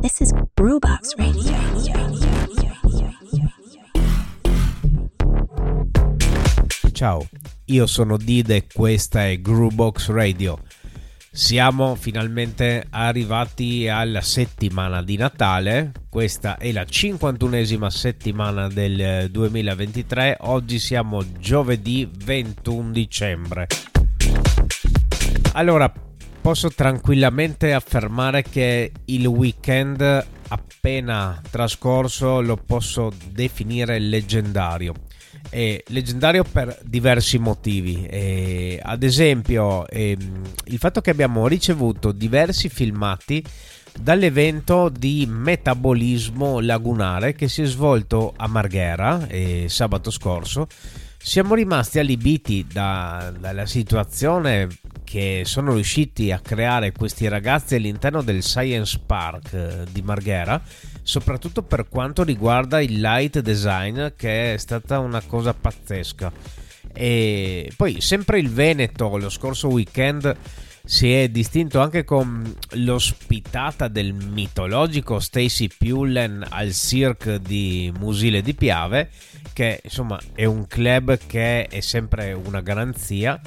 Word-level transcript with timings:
This 0.00 0.20
is 0.20 0.32
Brewbox 0.54 1.14
Radio. 1.16 1.52
Ciao, 6.92 7.28
io 7.66 7.86
sono 7.86 8.16
Dide 8.16 8.56
e 8.56 8.66
questa 8.72 9.26
è 9.26 9.38
Groovebox 9.42 10.08
Radio. 10.08 10.58
Siamo 11.30 11.96
finalmente 11.96 12.86
arrivati 12.88 13.88
alla 13.88 14.22
settimana 14.22 15.02
di 15.02 15.18
Natale, 15.18 15.92
questa 16.08 16.56
è 16.56 16.72
la 16.72 16.84
51esima 16.84 17.88
settimana 17.88 18.68
del 18.68 19.30
2023, 19.30 20.38
oggi 20.40 20.78
siamo 20.78 21.22
giovedì 21.38 22.10
21 22.24 22.90
dicembre. 22.90 23.66
Allora, 25.52 25.92
posso 26.40 26.70
tranquillamente 26.70 27.72
affermare 27.72 28.42
che 28.42 28.92
il 29.06 29.26
weekend 29.26 30.26
appena 30.48 31.40
trascorso 31.50 32.40
lo 32.40 32.56
posso 32.56 33.12
definire 33.30 33.98
leggendario. 33.98 34.94
È 35.48 35.82
leggendario 35.88 36.44
per 36.44 36.78
diversi 36.82 37.38
motivi. 37.38 38.06
E, 38.06 38.80
ad 38.82 39.02
esempio, 39.02 39.86
ehm, 39.88 40.42
il 40.64 40.78
fatto 40.78 41.00
che 41.00 41.10
abbiamo 41.10 41.46
ricevuto 41.46 42.12
diversi 42.12 42.68
filmati 42.68 43.44
dall'evento 43.98 44.88
di 44.88 45.26
metabolismo 45.28 46.60
lagunare 46.60 47.34
che 47.34 47.48
si 47.48 47.62
è 47.62 47.66
svolto 47.66 48.32
a 48.36 48.46
Marghera 48.46 49.26
eh, 49.26 49.66
sabato 49.68 50.10
scorso. 50.10 50.66
Siamo 51.22 51.54
rimasti 51.54 51.98
allibiti 51.98 52.66
da, 52.70 53.32
dalla 53.38 53.66
situazione 53.66 54.68
che 55.10 55.42
sono 55.44 55.74
riusciti 55.74 56.30
a 56.30 56.38
creare 56.38 56.92
questi 56.92 57.26
ragazzi 57.26 57.74
all'interno 57.74 58.22
del 58.22 58.44
Science 58.44 59.00
Park 59.04 59.52
eh, 59.52 59.84
di 59.90 60.02
Marghera, 60.02 60.62
soprattutto 61.02 61.62
per 61.62 61.88
quanto 61.88 62.22
riguarda 62.22 62.80
il 62.80 63.00
light 63.00 63.40
design, 63.40 64.06
che 64.16 64.54
è 64.54 64.56
stata 64.56 65.00
una 65.00 65.20
cosa 65.20 65.52
pazzesca. 65.52 66.30
E 66.92 67.72
poi 67.76 68.00
sempre 68.00 68.38
il 68.38 68.50
Veneto 68.50 69.16
lo 69.16 69.30
scorso 69.30 69.66
weekend 69.66 70.32
si 70.84 71.12
è 71.12 71.28
distinto 71.28 71.80
anche 71.80 72.04
con 72.04 72.54
l'ospitata 72.74 73.88
del 73.88 74.12
mitologico 74.12 75.18
Stacy 75.18 75.68
Pullen 75.76 76.46
al 76.48 76.72
Cirque 76.72 77.40
di 77.40 77.92
Musile 77.98 78.42
di 78.42 78.54
Piave, 78.54 79.10
che 79.52 79.80
insomma 79.82 80.20
è 80.36 80.44
un 80.44 80.68
club 80.68 81.18
che 81.26 81.66
è 81.66 81.80
sempre 81.80 82.32
una 82.32 82.60
garanzia 82.60 83.40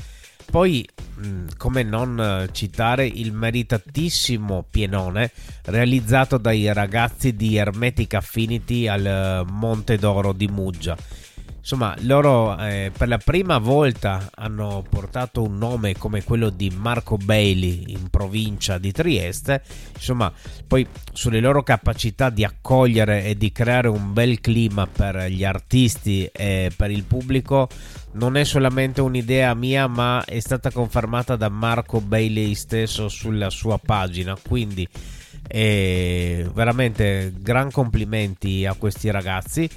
poi, 0.49 0.88
mm, 1.25 1.47
come 1.58 1.83
non 1.83 2.49
citare 2.52 3.05
il 3.05 3.31
meritatissimo 3.33 4.66
pienone 4.69 5.31
realizzato 5.66 6.38
dai 6.38 6.72
ragazzi 6.72 7.36
di 7.36 7.55
Hermetic 7.55 8.13
Affinity 8.13 8.88
al 8.88 9.45
Monte 9.49 9.97
d'Oro 9.97 10.33
di 10.33 10.47
Muggia. 10.47 10.97
Insomma, 11.64 11.95
loro 12.02 12.58
eh, 12.58 12.91
per 12.95 13.08
la 13.08 13.17
prima 13.17 13.58
volta 13.58 14.30
hanno 14.36 14.83
portato 14.89 15.44
un 15.44 15.58
nome 15.58 15.95
come 15.97 16.21
quello 16.21 16.49
di 16.49 16.69
Marco 16.69 17.16
Bailey 17.16 17.86
in 17.88 18.09
provincia 18.09 18.77
di 18.77 18.91
Trieste. 18.91 19.64
Insomma, 19.95 20.30
poi 20.67 20.86
sulle 21.14 21.39
loro 21.39 21.64
capacità 21.64 22.30
di 22.30 22.44
accogliere 22.44 23.23
e 23.23 23.38
di 23.38 23.53
creare 23.53 23.88
un 23.88 24.11
bel 24.11 24.41
clima 24.41 24.88
per 24.88 25.27
gli 25.27 25.45
artisti 25.45 26.25
e 26.25 26.69
per 26.75 26.91
il 26.91 27.05
pubblico 27.05 27.69
non 28.14 28.38
è 28.38 28.44
solamente 28.44 29.02
un'idea 29.02 29.53
mia, 29.53 29.88
ma 29.88 30.23
è 30.25 30.39
stata 30.39 30.72
confermata 30.72 31.36
da 31.36 31.50
Marco 31.50 32.02
Bailey 32.02 32.55
stesso 32.55 33.08
sulla 33.09 33.50
sua 33.50 33.78
pagina. 33.78 34.38
Quindi, 34.47 34.88
eh, 35.47 36.50
veramente 36.53 37.33
gran 37.38 37.72
complimenti 37.72 38.66
a 38.66 38.73
questi 38.73 39.09
ragazzi. 39.11 39.70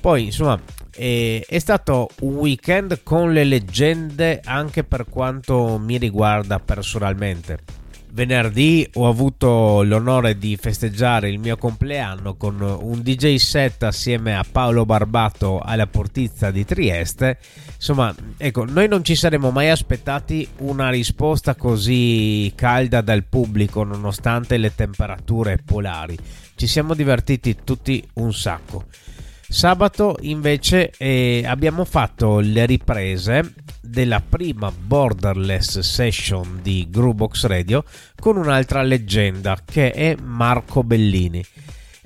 Poi, 0.00 0.24
insomma, 0.24 0.60
eh, 0.94 1.44
è 1.46 1.58
stato 1.58 2.08
un 2.20 2.36
weekend 2.36 3.02
con 3.02 3.32
le 3.32 3.44
leggende 3.44 4.40
anche 4.44 4.84
per 4.84 5.06
quanto 5.08 5.78
mi 5.78 5.98
riguarda 5.98 6.58
personalmente 6.58 7.84
venerdì 8.16 8.88
ho 8.94 9.08
avuto 9.08 9.82
l'onore 9.82 10.38
di 10.38 10.56
festeggiare 10.56 11.28
il 11.28 11.38
mio 11.38 11.58
compleanno 11.58 12.34
con 12.34 12.58
un 12.62 13.02
DJ 13.02 13.34
set 13.34 13.82
assieme 13.82 14.34
a 14.34 14.44
Paolo 14.50 14.86
Barbato 14.86 15.60
alla 15.62 15.86
Portizza 15.86 16.50
di 16.50 16.64
Trieste. 16.64 17.38
Insomma, 17.74 18.14
ecco, 18.38 18.64
noi 18.64 18.88
non 18.88 19.04
ci 19.04 19.14
saremmo 19.14 19.50
mai 19.50 19.68
aspettati 19.68 20.48
una 20.60 20.88
risposta 20.88 21.56
così 21.56 22.50
calda 22.56 23.02
dal 23.02 23.24
pubblico 23.24 23.84
nonostante 23.84 24.56
le 24.56 24.74
temperature 24.74 25.58
polari. 25.62 26.16
Ci 26.54 26.66
siamo 26.66 26.94
divertiti 26.94 27.54
tutti 27.64 28.02
un 28.14 28.32
sacco. 28.32 28.86
Sabato 29.48 30.16
invece 30.22 30.90
eh, 30.98 31.44
abbiamo 31.46 31.84
fatto 31.84 32.40
le 32.40 32.66
riprese 32.66 33.54
della 33.80 34.20
prima 34.20 34.72
borderless 34.72 35.78
session 35.78 36.58
di 36.62 36.88
Groovebox 36.90 37.46
Radio 37.46 37.84
con 38.18 38.36
un'altra 38.36 38.82
leggenda 38.82 39.56
che 39.64 39.92
è 39.92 40.16
Marco 40.20 40.82
Bellini. 40.82 41.44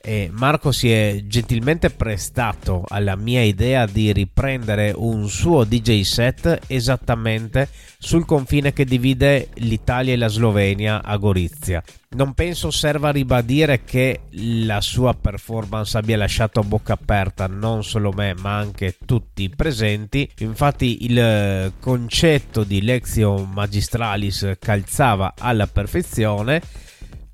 E 0.03 0.31
Marco 0.33 0.73
si 0.73 0.91
è 0.91 1.23
gentilmente 1.27 1.91
prestato 1.91 2.85
alla 2.89 3.17
mia 3.17 3.43
idea 3.43 3.87
di 3.87 4.13
riprendere 4.13 4.93
un 4.97 5.29
suo 5.29 5.65
DJ 5.65 6.01
set 6.03 6.61
esattamente 6.67 7.69
sul 7.99 8.25
confine 8.25 8.73
che 8.73 8.85
divide 8.85 9.49
l'Italia 9.57 10.15
e 10.15 10.17
la 10.17 10.29
Slovenia 10.29 11.03
a 11.03 11.17
Gorizia. 11.17 11.83
Non 12.13 12.35
penso 12.35 12.71
serva 12.71 13.11
ribadire 13.11 13.85
che 13.85 14.23
la 14.31 14.81
sua 14.81 15.15
performance 15.15 15.97
abbia 15.97 16.17
lasciato 16.17 16.59
a 16.59 16.65
bocca 16.65 16.95
aperta 16.95 17.47
non 17.47 17.85
solo 17.85 18.11
me 18.11 18.35
ma 18.35 18.57
anche 18.57 18.97
tutti 19.05 19.45
i 19.45 19.51
presenti. 19.51 20.29
Infatti 20.39 21.05
il 21.05 21.73
concetto 21.79 22.65
di 22.65 22.83
Lexio 22.83 23.45
Magistralis 23.45 24.57
calzava 24.59 25.35
alla 25.37 25.67
perfezione 25.67 26.61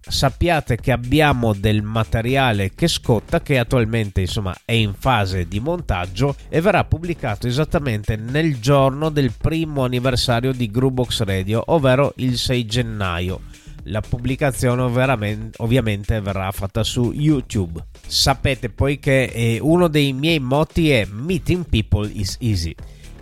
sappiate 0.08 0.76
che 0.76 0.92
abbiamo 0.92 1.52
del 1.52 1.82
materiale 1.82 2.72
che 2.74 2.86
scotta 2.86 3.40
che 3.40 3.58
attualmente 3.58 4.20
insomma 4.20 4.54
è 4.64 4.72
in 4.72 4.94
fase 4.94 5.48
di 5.48 5.58
montaggio 5.58 6.36
e 6.48 6.60
verrà 6.60 6.84
pubblicato 6.84 7.46
esattamente 7.46 8.16
nel 8.16 8.60
giorno 8.60 9.10
del 9.10 9.32
primo 9.36 9.84
anniversario 9.84 10.52
di 10.52 10.70
Grubox 10.70 11.22
Radio 11.22 11.62
ovvero 11.66 12.12
il 12.16 12.38
6 12.38 12.66
gennaio. 12.66 13.40
La 13.88 14.00
pubblicazione 14.00 14.82
ovviamente 14.82 16.20
verrà 16.20 16.50
fatta 16.50 16.82
su 16.82 17.12
YouTube. 17.12 17.84
Sapete 18.04 18.68
poi 18.68 18.98
che 18.98 19.24
eh, 19.24 19.58
uno 19.60 19.86
dei 19.86 20.12
miei 20.12 20.40
motti 20.40 20.90
è 20.90 21.06
meeting 21.08 21.66
people 21.68 22.10
is 22.12 22.36
easy. 22.40 22.74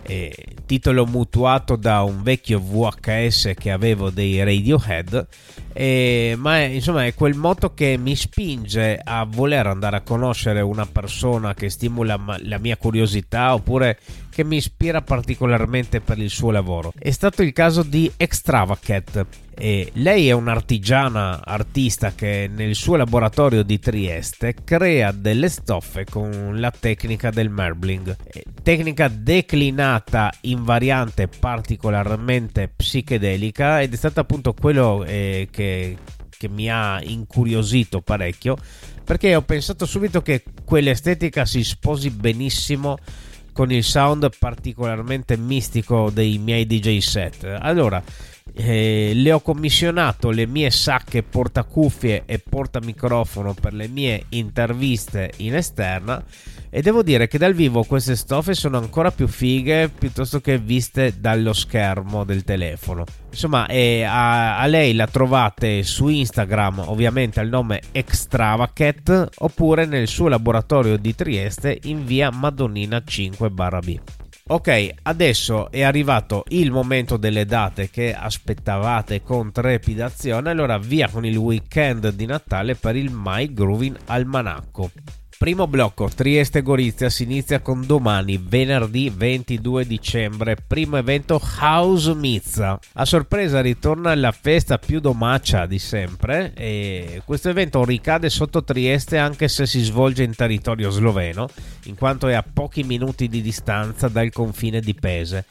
Eh, 0.07 0.33
titolo 0.65 1.05
mutuato 1.05 1.75
da 1.75 2.01
un 2.01 2.23
vecchio 2.23 2.59
VHS 2.59 3.53
che 3.55 3.71
avevo 3.71 4.09
dei 4.09 4.43
Radiohead 4.43 5.27
eh, 5.77 6.35
ma 6.37 6.59
è, 6.59 6.63
insomma 6.63 7.05
è 7.05 7.13
quel 7.13 7.35
moto 7.35 7.73
che 7.73 7.97
mi 7.97 8.15
spinge 8.15 8.97
a 9.03 9.25
voler 9.29 9.67
andare 9.67 9.97
a 9.97 10.01
conoscere 10.01 10.61
una 10.61 10.85
persona 10.85 11.53
che 11.53 11.69
stimola 11.69 12.17
la 12.43 12.57
mia 12.59 12.77
curiosità 12.77 13.53
oppure 13.53 13.99
che 14.35 14.43
mi 14.43 14.57
ispira 14.57 15.01
particolarmente 15.01 16.01
per 16.01 16.17
il 16.19 16.29
suo 16.29 16.51
lavoro. 16.51 16.91
È 16.97 17.09
stato 17.11 17.41
il 17.41 17.53
caso 17.53 17.83
di 17.83 18.11
Extravacat. 18.17 19.25
E 19.57 19.89
lei 19.93 20.27
è 20.27 20.33
un'artigiana 20.33 21.39
artista 21.45 22.13
che 22.13 22.49
nel 22.53 22.75
suo 22.75 22.97
laboratorio 22.97 23.63
di 23.63 23.79
Trieste 23.79 24.53
crea 24.65 25.13
delle 25.13 25.47
stoffe 25.47 26.03
con 26.03 26.59
la 26.59 26.73
tecnica 26.77 27.29
del 27.29 27.49
marbling, 27.49 28.17
tecnica 28.61 29.07
declinata 29.07 30.29
in 30.41 30.65
variante 30.65 31.29
particolarmente 31.29 32.67
psichedelica 32.67 33.81
ed 33.81 33.93
è 33.93 33.95
stato 33.95 34.19
appunto 34.19 34.53
quello 34.53 35.05
eh, 35.05 35.47
che, 35.65 35.97
che 36.29 36.49
mi 36.49 36.69
ha 36.69 37.01
incuriosito 37.01 38.01
parecchio 38.01 38.55
perché 39.03 39.35
ho 39.35 39.41
pensato 39.41 39.85
subito 39.85 40.21
che 40.21 40.43
quell'estetica 40.63 41.45
si 41.45 41.63
sposi 41.63 42.09
benissimo 42.09 42.97
con 43.51 43.71
il 43.71 43.83
sound 43.83 44.29
particolarmente 44.37 45.37
mistico 45.37 46.09
dei 46.09 46.37
miei 46.39 46.65
DJ 46.65 46.97
set. 46.97 47.43
Allora, 47.43 48.03
eh, 48.55 49.11
le 49.13 49.31
ho 49.33 49.41
commissionato 49.41 50.29
le 50.29 50.47
mie 50.47 50.71
sacche 50.71 51.23
portacuffie 51.23 52.23
e 52.25 52.39
portamicrofono 52.39 53.53
per 53.53 53.73
le 53.73 53.87
mie 53.87 54.25
interviste 54.29 55.31
in 55.37 55.55
esterna 55.55 56.23
e 56.69 56.81
devo 56.81 57.03
dire 57.03 57.27
che 57.27 57.37
dal 57.37 57.53
vivo 57.53 57.83
queste 57.83 58.15
stoffe 58.15 58.53
sono 58.53 58.77
ancora 58.77 59.11
più 59.11 59.27
fighe 59.27 59.89
piuttosto 59.89 60.39
che 60.39 60.57
viste 60.57 61.15
dallo 61.19 61.53
schermo 61.53 62.23
del 62.23 62.43
telefono. 62.43 63.03
Insomma, 63.29 63.65
eh, 63.67 64.03
a, 64.03 64.57
a, 64.59 64.65
lei 64.65 64.93
la 64.93 65.07
trovate 65.07 65.83
su 65.83 66.07
Instagram, 66.07 66.79
ovviamente 66.87 67.39
al 67.39 67.49
nome 67.49 67.81
Extravacat, 67.91 69.29
oppure 69.37 69.85
nel 69.85 70.07
suo 70.07 70.27
laboratorio 70.27 70.97
di 70.97 71.13
Trieste 71.13 71.79
in 71.83 72.05
via 72.05 72.31
Madonnina 72.31 73.01
5 73.03 73.49
B. 73.49 73.99
Ok, 74.47 74.89
adesso 75.01 75.71
è 75.71 75.81
arrivato 75.81 76.43
il 76.49 76.69
momento 76.69 77.17
delle 77.17 77.45
date 77.45 77.89
che 77.89 78.13
aspettavate 78.13 79.23
con 79.23 79.51
trepidazione, 79.51 80.51
allora 80.51 80.77
via 80.77 81.09
con 81.09 81.25
il 81.25 81.35
weekend 81.35 82.09
di 82.09 82.27
Natale 82.27 82.75
per 82.75 82.95
il 82.95 83.09
My 83.11 83.51
Groovin 83.51 83.97
Almanacco. 84.05 84.91
Primo 85.37 85.67
blocco 85.67 86.07
Trieste 86.07 86.61
Gorizia 86.61 87.09
si 87.09 87.23
inizia 87.23 87.59
con 87.59 87.85
domani, 87.85 88.37
venerdì 88.41 89.11
22 89.13 89.85
dicembre, 89.85 90.55
primo 90.55 90.95
evento 90.95 91.41
House 91.59 92.13
Mizza. 92.13 92.79
A 92.93 93.03
sorpresa 93.03 93.59
ritorna 93.59 94.15
la 94.15 94.31
festa 94.31 94.77
più 94.77 95.01
domaccia 95.01 95.65
di 95.65 95.77
sempre 95.77 96.53
e 96.53 97.21
questo 97.25 97.49
evento 97.49 97.83
ricade 97.83 98.29
sotto 98.29 98.63
Trieste 98.63 99.17
anche 99.17 99.49
se 99.49 99.65
si 99.65 99.81
svolge 99.81 100.23
in 100.23 100.33
territorio 100.33 100.89
sloveno, 100.89 101.49
in 101.83 101.95
quanto 101.95 102.29
è 102.29 102.33
a 102.33 102.43
pochi 102.43 102.83
minuti 102.83 103.27
di 103.27 103.41
distanza 103.41 104.07
dal 104.07 104.31
confine 104.31 104.79
di 104.79 104.93
Pese. 104.93 105.45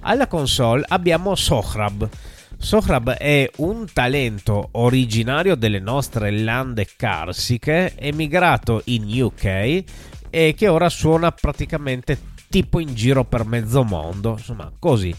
Alla 0.00 0.26
console 0.26 0.84
abbiamo 0.86 1.34
Sohrab 1.34 2.08
Sohrab 2.62 3.12
è 3.12 3.50
un 3.56 3.86
talento 3.90 4.68
originario 4.72 5.56
delle 5.56 5.80
nostre 5.80 6.30
lande 6.30 6.86
carsiche, 6.94 7.94
emigrato 7.96 8.82
in 8.84 9.22
UK 9.22 9.84
e 10.28 10.54
che 10.54 10.68
ora 10.68 10.90
suona 10.90 11.32
praticamente 11.32 12.18
tipo 12.50 12.78
in 12.78 12.94
giro 12.94 13.24
per 13.24 13.46
mezzo 13.46 13.82
mondo, 13.82 14.32
insomma 14.32 14.70
così. 14.78 15.12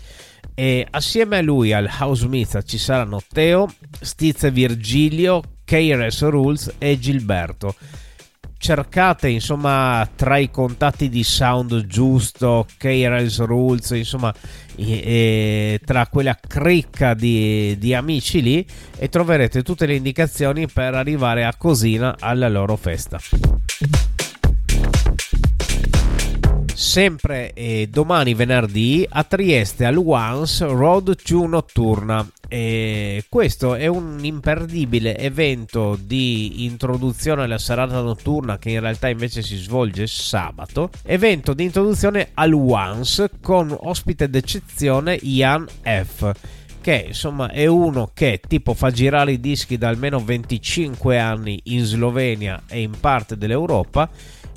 E 0.54 0.86
assieme 0.92 1.40
a 1.40 1.42
lui 1.42 1.74
al 1.74 1.90
House 2.00 2.28
Myth 2.28 2.64
ci 2.64 2.78
saranno 2.78 3.22
Teo, 3.28 3.74
Stiz 4.00 4.50
Virgilio, 4.52 5.42
KRS 5.66 6.30
Rules 6.30 6.76
e 6.78 7.00
Gilberto 7.00 7.76
cercate 8.62 9.28
insomma 9.28 10.08
tra 10.16 10.38
i 10.38 10.52
contatti 10.52 11.10
di 11.10 11.24
sound 11.24 11.88
giusto 11.88 12.68
KRS 12.78 13.40
Rules 13.40 13.90
insomma 13.90 14.32
e, 14.76 15.02
e, 15.04 15.82
tra 15.84 16.06
quella 16.06 16.38
cricca 16.40 17.16
di, 17.16 17.76
di, 17.80 17.96
amici 17.96 18.40
lì 18.44 18.64
e 18.98 19.10
troverete 19.10 19.64
tutte 19.64 19.88
le 19.88 19.96
indicazioni 19.96 20.68
per 20.68 20.94
arrivare 20.94 21.44
a 21.44 21.56
Cosina 21.58 22.18
alla 22.20 22.50
loro 22.50 22.76
festa 22.76 23.20
sempre 26.82 27.54
eh, 27.54 27.88
domani 27.92 28.34
venerdì 28.34 29.06
a 29.08 29.24
Trieste 29.24 29.86
al 29.86 29.98
Once 29.98 30.66
Road 30.66 31.16
to 31.22 31.46
Notturna 31.46 32.28
e 32.48 33.24
questo 33.30 33.76
è 33.76 33.86
un 33.86 34.18
imperdibile 34.24 35.16
evento 35.16 35.96
di 36.02 36.66
introduzione 36.66 37.44
alla 37.44 37.60
serata 37.60 38.02
notturna 38.02 38.58
che 38.58 38.72
in 38.72 38.80
realtà 38.80 39.10
invece 39.10 39.44
si 39.44 39.58
svolge 39.58 40.08
sabato. 40.08 40.90
Evento 41.04 41.54
di 41.54 41.66
introduzione 41.66 42.30
al 42.34 42.52
Once 42.52 43.30
con 43.42 43.78
ospite 43.80 44.28
d'eccezione 44.28 45.20
Ian 45.22 45.68
F 45.84 46.32
che 46.82 47.06
insomma 47.10 47.52
è 47.52 47.68
uno 47.68 48.10
che 48.12 48.42
tipo 48.46 48.74
fa 48.74 48.90
girare 48.90 49.34
i 49.34 49.40
dischi 49.40 49.78
da 49.78 49.88
almeno 49.88 50.20
25 50.20 51.20
anni 51.20 51.60
in 51.66 51.84
Slovenia 51.84 52.64
e 52.68 52.82
in 52.82 53.00
parte 53.00 53.38
dell'Europa 53.38 54.10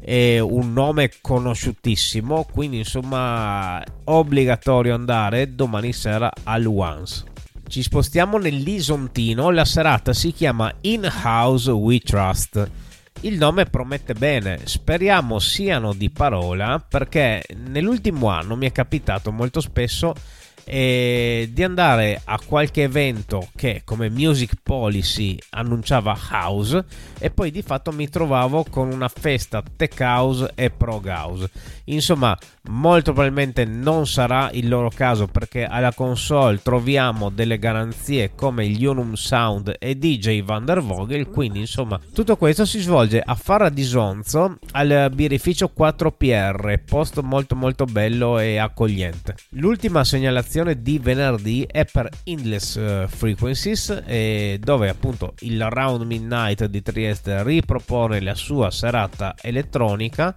è 0.04 0.38
un 0.38 0.72
nome 0.72 1.12
conosciutissimo 1.20 2.46
quindi 2.52 2.78
insomma 2.78 3.82
obbligatorio 4.04 4.94
andare 4.94 5.54
domani 5.54 5.92
sera 5.92 6.30
al 6.42 6.66
Once 6.66 7.32
ci 7.66 7.82
spostiamo 7.82 8.38
nell'Isontino, 8.38 9.50
la 9.50 9.64
serata 9.64 10.12
si 10.12 10.32
chiama 10.32 10.72
In 10.82 11.10
House 11.24 11.70
We 11.70 11.98
Trust. 11.98 12.70
Il 13.22 13.36
nome 13.38 13.64
promette 13.64 14.12
bene, 14.14 14.60
speriamo 14.64 15.38
siano 15.38 15.94
di 15.94 16.10
parola 16.10 16.84
perché 16.86 17.42
nell'ultimo 17.56 18.28
anno 18.28 18.54
mi 18.54 18.66
è 18.66 18.72
capitato 18.72 19.32
molto 19.32 19.60
spesso 19.60 20.14
e 20.64 21.50
di 21.52 21.62
andare 21.62 22.20
a 22.24 22.40
qualche 22.44 22.84
evento 22.84 23.48
che 23.54 23.82
come 23.84 24.08
Music 24.08 24.54
Policy 24.62 25.36
annunciava 25.50 26.18
house 26.30 26.84
e 27.18 27.30
poi 27.30 27.50
di 27.50 27.62
fatto 27.62 27.92
mi 27.92 28.08
trovavo 28.08 28.64
con 28.70 28.90
una 28.90 29.08
festa 29.08 29.62
tech 29.76 30.00
house 30.00 30.52
e 30.54 30.70
prog 30.70 31.06
house. 31.06 31.50
Insomma 31.84 32.36
molto 32.70 33.12
probabilmente 33.12 33.66
non 33.66 34.06
sarà 34.06 34.50
il 34.52 34.68
loro 34.68 34.88
caso 34.88 35.26
perché 35.26 35.66
alla 35.66 35.92
console 35.92 36.60
troviamo 36.62 37.28
delle 37.28 37.58
garanzie 37.58 38.32
come 38.34 38.66
gli 38.68 38.86
Unum 38.86 39.14
Sound 39.14 39.76
e 39.78 39.98
DJ 39.98 40.42
Van 40.42 40.64
der 40.64 40.80
Vogel 40.80 41.28
quindi 41.28 41.60
insomma 41.60 42.00
tutto 42.14 42.36
questo 42.36 42.64
si 42.64 42.80
svolge 42.80 43.20
a 43.20 43.34
Farra 43.34 43.68
di 43.68 43.82
Sonzo 43.82 44.56
al 44.72 45.10
birrificio 45.12 45.72
4PR 45.76 46.80
posto 46.84 47.22
molto 47.22 47.54
molto 47.54 47.84
bello 47.84 48.38
e 48.38 48.56
accogliente. 48.56 49.34
L'ultima 49.50 50.04
segnalazione 50.04 50.52
edizione 50.54 50.82
di 50.82 50.98
venerdì 51.00 51.66
è 51.68 51.84
per 51.84 52.08
Endless 52.22 52.76
uh, 52.76 53.08
Frequencies 53.08 54.02
eh, 54.06 54.60
dove 54.62 54.88
appunto 54.88 55.34
il 55.40 55.68
Round 55.68 56.04
Midnight 56.04 56.66
di 56.66 56.80
Trieste 56.80 57.42
ripropone 57.42 58.20
la 58.20 58.36
sua 58.36 58.70
serata 58.70 59.34
elettronica 59.40 60.32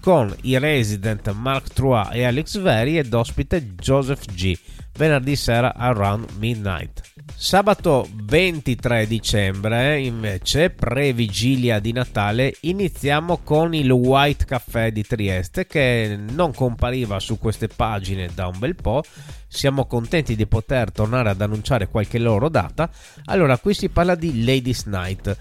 con 0.00 0.34
i 0.42 0.58
resident 0.58 1.30
Mark 1.32 1.68
Trois 1.72 2.08
e 2.10 2.24
Alex 2.24 2.58
Veri 2.58 2.98
ed 2.98 3.14
ospite 3.14 3.74
Joseph 3.76 4.24
G 4.32 4.58
venerdì 4.94 5.36
sera 5.36 5.72
around 5.76 6.26
midnight. 6.38 7.09
Sabato 7.34 8.06
23 8.12 9.06
dicembre, 9.06 10.00
invece, 10.00 10.70
pre-vigilia 10.70 11.78
di 11.78 11.92
Natale, 11.92 12.54
iniziamo 12.60 13.38
con 13.38 13.74
il 13.74 13.90
White 13.90 14.44
Café 14.44 14.92
di 14.92 15.02
Trieste 15.02 15.66
che 15.66 16.18
non 16.30 16.52
compariva 16.52 17.18
su 17.18 17.38
queste 17.38 17.68
pagine 17.68 18.28
da 18.34 18.46
un 18.46 18.58
bel 18.58 18.74
po'. 18.76 19.02
Siamo 19.48 19.86
contenti 19.86 20.36
di 20.36 20.46
poter 20.46 20.92
tornare 20.92 21.30
ad 21.30 21.40
annunciare 21.40 21.88
qualche 21.88 22.18
loro 22.18 22.48
data. 22.48 22.90
Allora, 23.24 23.56
qui 23.58 23.74
si 23.74 23.88
parla 23.88 24.14
di 24.14 24.44
Ladies 24.44 24.84
Night. 24.84 25.36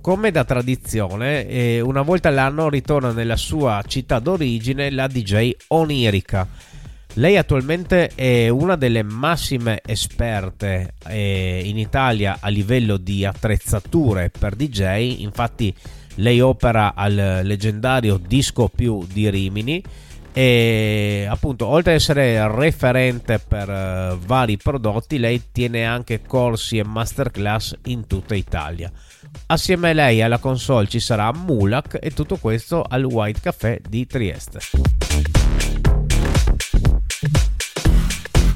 Come 0.00 0.30
da 0.30 0.44
tradizione, 0.44 1.46
eh, 1.46 1.80
una 1.80 2.02
volta 2.02 2.28
all'anno 2.28 2.68
ritorna 2.68 3.12
nella 3.12 3.36
sua 3.36 3.82
città 3.86 4.18
d'origine 4.18 4.90
la 4.90 5.06
DJ 5.06 5.50
Onirica 5.68 6.46
lei 7.16 7.36
attualmente 7.36 8.10
è 8.14 8.48
una 8.48 8.76
delle 8.76 9.02
massime 9.02 9.80
esperte 9.84 10.94
eh, 11.06 11.62
in 11.64 11.78
Italia 11.78 12.38
a 12.40 12.48
livello 12.48 12.96
di 12.96 13.24
attrezzature 13.24 14.30
per 14.30 14.54
DJ, 14.54 15.20
infatti 15.20 15.74
lei 16.16 16.40
opera 16.40 16.94
al 16.94 17.40
leggendario 17.42 18.18
Disco 18.18 18.68
Più 18.68 19.06
di 19.10 19.30
Rimini. 19.30 19.82
E 20.32 21.26
appunto 21.26 21.64
oltre 21.64 21.92
ad 21.92 21.96
essere 21.96 22.46
referente 22.54 23.38
per 23.38 23.70
uh, 23.70 24.18
vari 24.18 24.58
prodotti 24.58 25.18
lei 25.18 25.44
tiene 25.50 25.86
anche 25.86 26.20
corsi 26.20 26.76
e 26.76 26.84
masterclass 26.84 27.74
in 27.84 28.06
tutta 28.06 28.34
Italia. 28.34 28.92
Assieme 29.46 29.90
a 29.90 29.94
lei 29.94 30.20
alla 30.20 30.36
console 30.36 30.88
ci 30.88 31.00
sarà 31.00 31.32
Mulak 31.32 31.98
e 32.02 32.10
tutto 32.10 32.36
questo 32.36 32.84
al 32.86 33.04
White 33.04 33.40
Café 33.40 33.80
di 33.88 34.06
Trieste 34.06 34.58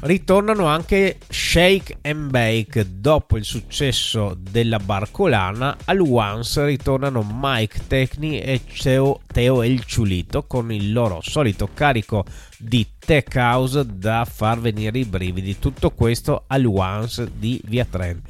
ritornano 0.01 0.65
anche 0.65 1.17
Shake 1.27 1.97
and 2.01 2.29
Bake. 2.29 2.99
Dopo 2.99 3.37
il 3.37 3.43
successo 3.43 4.37
della 4.39 4.79
Barcolana 4.79 5.77
al 5.85 5.99
Once 5.99 6.65
ritornano 6.65 7.27
Mike 7.29 7.81
Tecni 7.87 8.39
e 8.39 8.61
Teo, 8.81 9.21
Teo 9.27 9.61
El 9.61 9.83
Ciulito 9.85 10.43
con 10.43 10.71
il 10.71 10.91
loro 10.91 11.19
solito 11.21 11.69
carico 11.73 12.25
di 12.57 12.85
tech 13.03 13.35
house 13.35 13.83
da 13.85 14.25
far 14.25 14.59
venire 14.59 14.99
i 14.99 15.05
brividi 15.05 15.57
tutto 15.57 15.91
questo 15.91 16.43
al 16.47 16.65
Once 16.65 17.29
di 17.35 17.59
Via 17.65 17.85
Trend 17.85 18.21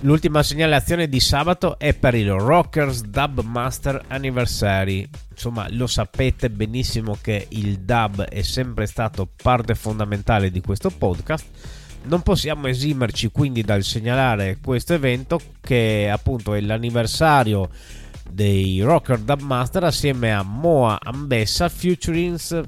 L'ultima 0.00 0.42
segnalazione 0.42 1.08
di 1.08 1.20
sabato 1.20 1.78
è 1.78 1.94
per 1.94 2.14
il 2.14 2.32
Rockers 2.32 3.02
Dub 3.02 3.40
Master 3.44 4.02
Anniversary. 4.08 5.08
Insomma, 5.30 5.68
lo 5.70 5.86
sapete 5.86 6.50
benissimo 6.50 7.16
che 7.20 7.46
il 7.50 7.78
dub 7.78 8.22
è 8.22 8.42
sempre 8.42 8.86
stato 8.86 9.28
parte 9.40 9.76
fondamentale 9.76 10.50
di 10.50 10.60
questo 10.60 10.90
podcast. 10.90 11.46
Non 12.04 12.22
possiamo 12.22 12.66
esimerci 12.66 13.30
quindi 13.30 13.62
dal 13.62 13.84
segnalare 13.84 14.58
questo 14.60 14.92
evento 14.92 15.40
che 15.60 16.10
appunto 16.12 16.54
è 16.54 16.60
l'anniversario 16.60 17.70
dei 18.32 18.80
Rocker 18.80 19.18
Dub 19.18 19.42
Master 19.42 19.84
assieme 19.84 20.32
a 20.32 20.42
Moa 20.42 20.98
Ambessa 21.00 21.68
featuring, 21.68 22.66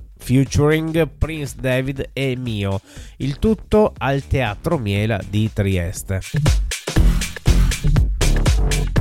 Prince 1.19 1.55
David 1.59 2.11
e 2.13 2.37
Mio. 2.37 2.81
Il 3.17 3.39
tutto 3.39 3.93
al 3.97 4.27
Teatro 4.27 4.79
Miela 4.79 5.21
di 5.29 5.51
Trieste 5.53 6.21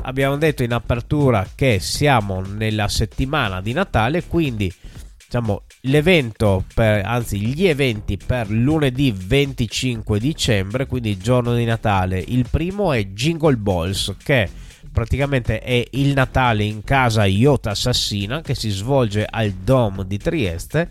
abbiamo 0.03 0.38
detto 0.38 0.63
in 0.63 0.74
apertura 0.74 1.48
che 1.55 1.79
siamo 1.79 2.41
nella 2.41 2.88
settimana 2.88 3.62
di 3.62 3.74
Natale, 3.74 4.25
quindi 4.25 4.72
diciamo 5.17 5.63
l'evento 5.82 6.63
per, 6.74 7.05
anzi 7.05 7.39
gli 7.39 7.65
eventi 7.65 8.17
per 8.17 8.50
lunedì 8.50 9.13
25 9.15 10.20
dicembre, 10.20 10.86
quindi 10.86 11.17
giorno 11.17 11.55
di 11.55 11.65
Natale. 11.65 12.20
Il 12.20 12.48
primo 12.50 12.93
è 12.93 13.05
Jingle 13.08 13.58
Balls 13.58 14.15
che 14.24 14.50
praticamente 14.93 15.59
è 15.59 15.85
il 15.91 16.13
Natale 16.13 16.63
in 16.63 16.83
casa 16.83 17.25
Iota 17.25 17.71
Assassina 17.71 18.41
che 18.41 18.55
si 18.55 18.69
svolge 18.69 19.27
al 19.29 19.51
Dom 19.51 20.03
di 20.03 20.17
Trieste 20.17 20.89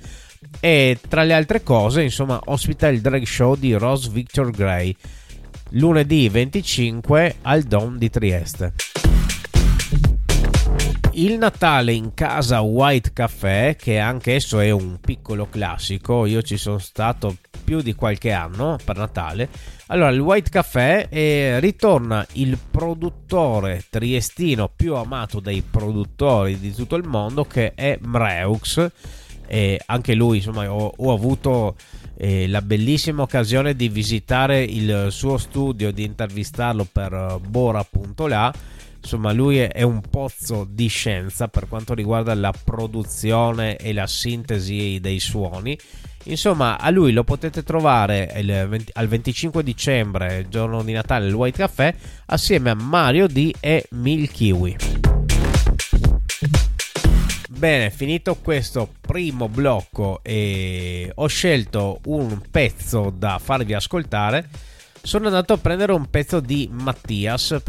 e 0.61 0.99
tra 1.09 1.23
le 1.23 1.33
altre 1.33 1.63
cose 1.63 2.03
insomma 2.03 2.39
ospita 2.47 2.89
il 2.89 3.01
drag 3.01 3.23
show 3.23 3.55
di 3.57 3.73
Rose 3.75 4.11
Victor 4.11 4.51
Gray 4.51 4.95
lunedì 5.71 6.29
25 6.29 7.37
al 7.43 7.63
Dom 7.63 7.97
di 7.97 8.11
Trieste. 8.11 9.02
Il 11.15 11.37
Natale 11.37 11.93
in 11.93 12.15
casa 12.15 12.61
White 12.61 13.13
Café, 13.13 13.77
che 13.79 13.99
anche 13.99 14.35
esso 14.35 14.61
è 14.61 14.71
un 14.71 14.99
piccolo 14.99 15.47
classico, 15.47 16.25
io 16.25 16.41
ci 16.41 16.57
sono 16.57 16.79
stato 16.79 17.37
più 17.63 17.83
di 17.83 17.95
qualche 17.95 18.33
anno 18.33 18.79
per 18.83 18.97
Natale. 18.97 19.51
Allora, 19.89 20.09
il 20.09 20.21
White 20.21 20.49
Café 20.49 21.09
eh, 21.11 21.61
ritorna 21.61 22.27
il 22.35 22.59
produttore 22.71 23.85
triestino 23.91 24.71
più 24.75 24.95
amato 24.95 25.39
dai 25.39 25.63
produttori 25.69 26.59
di 26.59 26.73
tutto 26.73 26.97
il 26.97 27.07
mondo, 27.07 27.45
che 27.45 27.75
è 27.75 27.99
Mreux. 28.01 28.91
E 29.47 29.79
anche 29.85 30.15
lui, 30.15 30.39
insomma, 30.39 30.73
ho, 30.73 30.95
ho 30.97 31.13
avuto 31.13 31.77
eh, 32.17 32.49
la 32.49 32.63
bellissima 32.63 33.21
occasione 33.21 33.77
di 33.77 33.91
visitare 33.91 34.63
il 34.63 35.09
suo 35.11 35.37
studio, 35.37 35.93
di 35.93 36.05
intervistarlo 36.05 36.87
per 36.91 37.13
uh, 37.13 37.39
Bora.la 37.39 38.81
insomma 39.03 39.33
lui 39.33 39.59
è 39.59 39.83
un 39.83 40.01
pozzo 40.01 40.65
di 40.69 40.87
scienza 40.87 41.49
per 41.49 41.69
quanto 41.69 41.93
riguarda 41.93 42.35
la 42.35 42.53
produzione 42.53 43.77
e 43.77 43.93
la 43.93 44.07
sintesi 44.07 44.99
dei 45.01 45.19
suoni 45.19 45.77
insomma 46.25 46.79
a 46.79 46.89
lui 46.91 47.13
lo 47.13 47.25
potete 47.25 47.65
trovare 47.65 48.33
il, 48.37 48.85
al 48.93 49.09
25 49.09 49.63
dicembre 49.65 50.47
giorno 50.49 50.85
di 50.85 50.93
Natale 50.93 51.27
al 51.27 51.35
White 51.35 51.59
Café 51.59 51.95
assieme 52.27 52.71
a 52.71 52.75
Mario 52.75 53.27
D 53.27 53.51
e 53.59 53.87
Milkiwi 53.91 54.77
Bene, 57.63 57.91
finito 57.91 58.35
questo 58.43 58.93
primo 59.01 59.49
blocco 59.49 60.19
e 60.25 61.13
ho 61.15 61.27
scelto 61.29 62.01
un 62.07 62.41
pezzo 62.51 63.15
da 63.17 63.39
farvi 63.41 63.73
ascoltare. 63.73 64.49
Sono 65.01 65.27
andato 65.27 65.53
a 65.53 65.59
prendere 65.59 65.93
un 65.93 66.11
pezzo 66.11 66.41
di 66.41 66.69
Mattias 66.73 67.63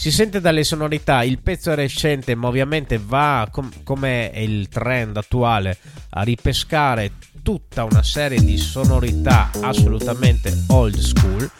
si 0.00 0.10
sente 0.10 0.40
dalle 0.40 0.64
sonorità, 0.64 1.22
il 1.24 1.40
pezzo 1.40 1.70
è 1.72 1.74
recente, 1.74 2.34
ma 2.34 2.48
ovviamente 2.48 2.98
va 2.98 3.46
com- 3.50 3.70
come 3.84 4.30
è 4.30 4.38
il 4.38 4.66
trend 4.70 5.14
attuale 5.18 5.76
a 6.08 6.22
ripescare 6.22 7.12
tutta 7.42 7.84
una 7.84 8.02
serie 8.02 8.42
di 8.42 8.56
sonorità 8.56 9.50
assolutamente 9.60 10.64
old 10.68 10.96
school. 10.96 11.50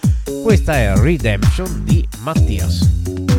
Questa 0.42 0.75
è 0.75 0.97
Redemption 0.97 1.85
di 1.85 2.02
Mattias. 2.23 3.29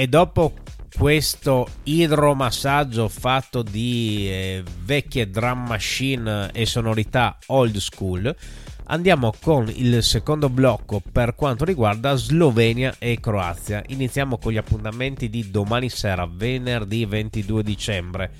E 0.00 0.08
dopo 0.08 0.54
questo 0.96 1.68
idromassaggio 1.82 3.06
fatto 3.06 3.60
di 3.60 4.28
eh, 4.30 4.64
vecchie 4.82 5.28
drum 5.28 5.66
machine 5.66 6.50
e 6.54 6.64
sonorità 6.64 7.36
old 7.48 7.76
school, 7.76 8.34
andiamo 8.84 9.30
con 9.42 9.70
il 9.70 10.02
secondo 10.02 10.48
blocco 10.48 11.02
per 11.12 11.34
quanto 11.34 11.66
riguarda 11.66 12.14
Slovenia 12.14 12.94
e 12.98 13.20
Croazia. 13.20 13.82
Iniziamo 13.88 14.38
con 14.38 14.52
gli 14.52 14.56
appuntamenti 14.56 15.28
di 15.28 15.50
domani 15.50 15.90
sera, 15.90 16.26
venerdì 16.26 17.04
22 17.04 17.62
dicembre. 17.62 18.30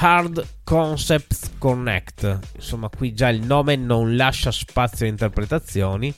Hard 0.00 0.46
Concepts 0.62 1.52
Connect, 1.56 2.38
insomma 2.56 2.90
qui 2.90 3.14
già 3.14 3.30
il 3.30 3.40
nome 3.40 3.76
non 3.76 4.14
lascia 4.14 4.52
spazio 4.52 5.06
a 5.06 5.08
interpretazioni 5.08 6.14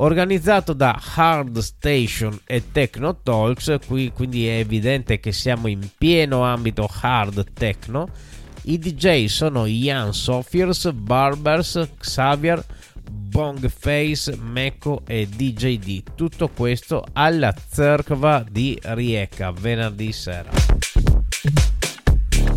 organizzato 0.00 0.72
da 0.72 1.00
Hard 1.14 1.58
Station 1.58 2.38
e 2.44 2.72
Techno 2.72 3.20
Talks, 3.22 3.78
qui 3.86 4.12
quindi 4.12 4.46
è 4.46 4.58
evidente 4.58 5.20
che 5.20 5.32
siamo 5.32 5.68
in 5.68 5.88
pieno 5.96 6.42
ambito 6.42 6.88
hard 7.00 7.52
techno. 7.52 8.08
I 8.62 8.78
DJ 8.78 9.26
sono 9.26 9.66
Ian 9.66 10.12
Sofiers, 10.12 10.90
Barbers, 10.92 11.88
Xavier, 11.98 12.62
Bongface, 13.10 14.36
Meko 14.36 15.02
e 15.06 15.26
DJD. 15.26 16.14
Tutto 16.14 16.48
questo 16.48 17.04
alla 17.12 17.54
Zerkva 17.54 18.44
di 18.48 18.78
Rijeka 18.82 19.52
venerdì 19.52 20.12
sera. 20.12 20.50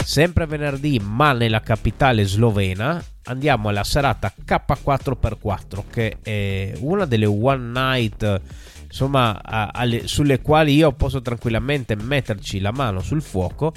Sempre 0.03 0.45
venerdì, 0.45 0.99
ma 0.99 1.33
nella 1.33 1.61
capitale 1.61 2.25
slovena, 2.25 3.03
andiamo 3.23 3.69
alla 3.69 3.83
serata 3.83 4.31
K4x4, 4.45 5.83
che 5.89 6.17
è 6.21 6.73
una 6.79 7.05
delle 7.05 7.25
one 7.25 7.71
night 7.71 8.41
insomma, 8.83 9.41
alle, 9.43 10.07
sulle 10.07 10.39
quali 10.41 10.75
io 10.75 10.91
posso 10.91 11.21
tranquillamente 11.21 11.95
metterci 11.95 12.59
la 12.59 12.71
mano 12.71 13.01
sul 13.01 13.21
fuoco. 13.21 13.73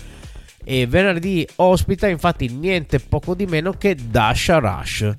E 0.62 0.86
venerdì 0.86 1.46
ospita 1.56 2.08
infatti 2.08 2.48
niente 2.48 2.98
poco 2.98 3.34
di 3.34 3.46
meno 3.46 3.72
che 3.72 3.94
Dasha 3.94 4.58
Rush. 4.58 5.10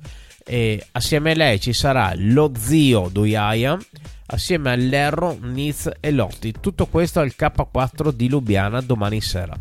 E 0.44 0.86
assieme 0.92 1.32
a 1.32 1.34
lei 1.34 1.60
ci 1.60 1.72
sarà 1.72 2.12
lo 2.14 2.52
zio 2.56 3.08
Duyaia 3.10 3.76
assieme 4.26 4.70
all'Erro, 4.70 5.36
Niz 5.40 5.90
e 6.00 6.10
Lotti. 6.10 6.54
Tutto 6.60 6.86
questo 6.86 7.20
al 7.20 7.32
K4 7.36 8.10
di 8.10 8.28
Lubiana 8.28 8.80
domani 8.80 9.20
sera. 9.20 9.56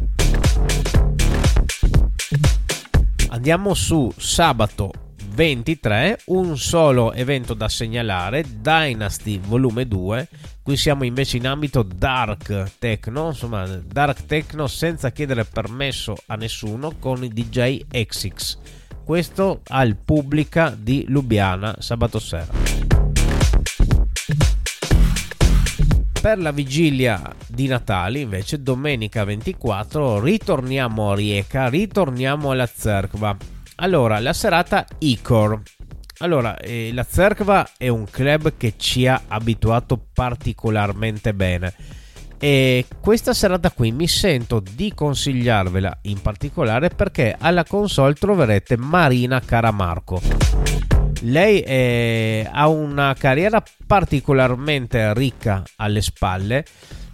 Andiamo 3.38 3.76
su 3.76 4.12
sabato 4.18 4.92
23, 5.36 6.22
un 6.26 6.58
solo 6.58 7.14
evento 7.14 7.54
da 7.54 7.70
segnalare, 7.70 8.44
Dynasty 8.62 9.40
Volume 9.40 9.88
2. 9.88 10.28
Qui 10.64 10.76
siamo 10.76 11.04
invece 11.04 11.38
in 11.38 11.46
ambito 11.46 11.84
dark 11.84 12.80
techno, 12.80 13.28
insomma, 13.28 13.68
dark 13.68 14.26
techno 14.26 14.66
senza 14.66 15.12
chiedere 15.12 15.46
permesso 15.46 16.16
a 16.26 16.36
nessuno 16.36 16.96
con 16.98 17.24
i 17.24 17.30
DJ 17.30 17.86
XX. 17.88 18.58
Questo 19.04 19.62
al 19.68 19.96
Pubblica 19.98 20.76
di 20.76 21.06
Lubiana 21.08 21.76
sabato 21.78 22.18
sera. 22.18 22.67
Per 26.28 26.40
la 26.40 26.52
vigilia 26.52 27.22
di 27.48 27.68
Natale, 27.68 28.20
invece, 28.20 28.62
domenica 28.62 29.24
24, 29.24 30.20
ritorniamo 30.20 31.12
a 31.12 31.16
Rieca, 31.16 31.70
ritorniamo 31.70 32.52
alla 32.52 32.66
Zerkva. 32.66 33.38
Allora, 33.76 34.20
la 34.20 34.34
serata 34.34 34.86
Icor. 34.98 35.62
Allora, 36.18 36.58
eh, 36.58 36.92
la 36.92 37.06
Zerkva 37.10 37.70
è 37.78 37.88
un 37.88 38.04
club 38.10 38.56
che 38.58 38.74
ci 38.76 39.08
ha 39.08 39.22
abituato 39.30 39.98
particolarmente 40.14 41.34
bene. 41.34 41.74
E 42.38 42.86
questa 43.00 43.34
serata 43.34 43.72
qui 43.72 43.94
mi 43.94 44.10
sento 44.10 44.60
di 44.60 44.94
consigliarvela 44.94 46.00
in 46.02 46.22
particolare 46.22 46.90
perché 46.90 47.38
alla 47.40 47.64
console 47.64 48.16
troverete 48.16 48.76
Marina 48.76 49.40
Caramarco. 49.40 50.77
Lei 51.28 51.60
è, 51.60 52.50
ha 52.50 52.68
una 52.70 53.14
carriera 53.18 53.62
particolarmente 53.86 55.14
ricca 55.14 55.62
alle 55.78 56.02
spalle. 56.02 56.66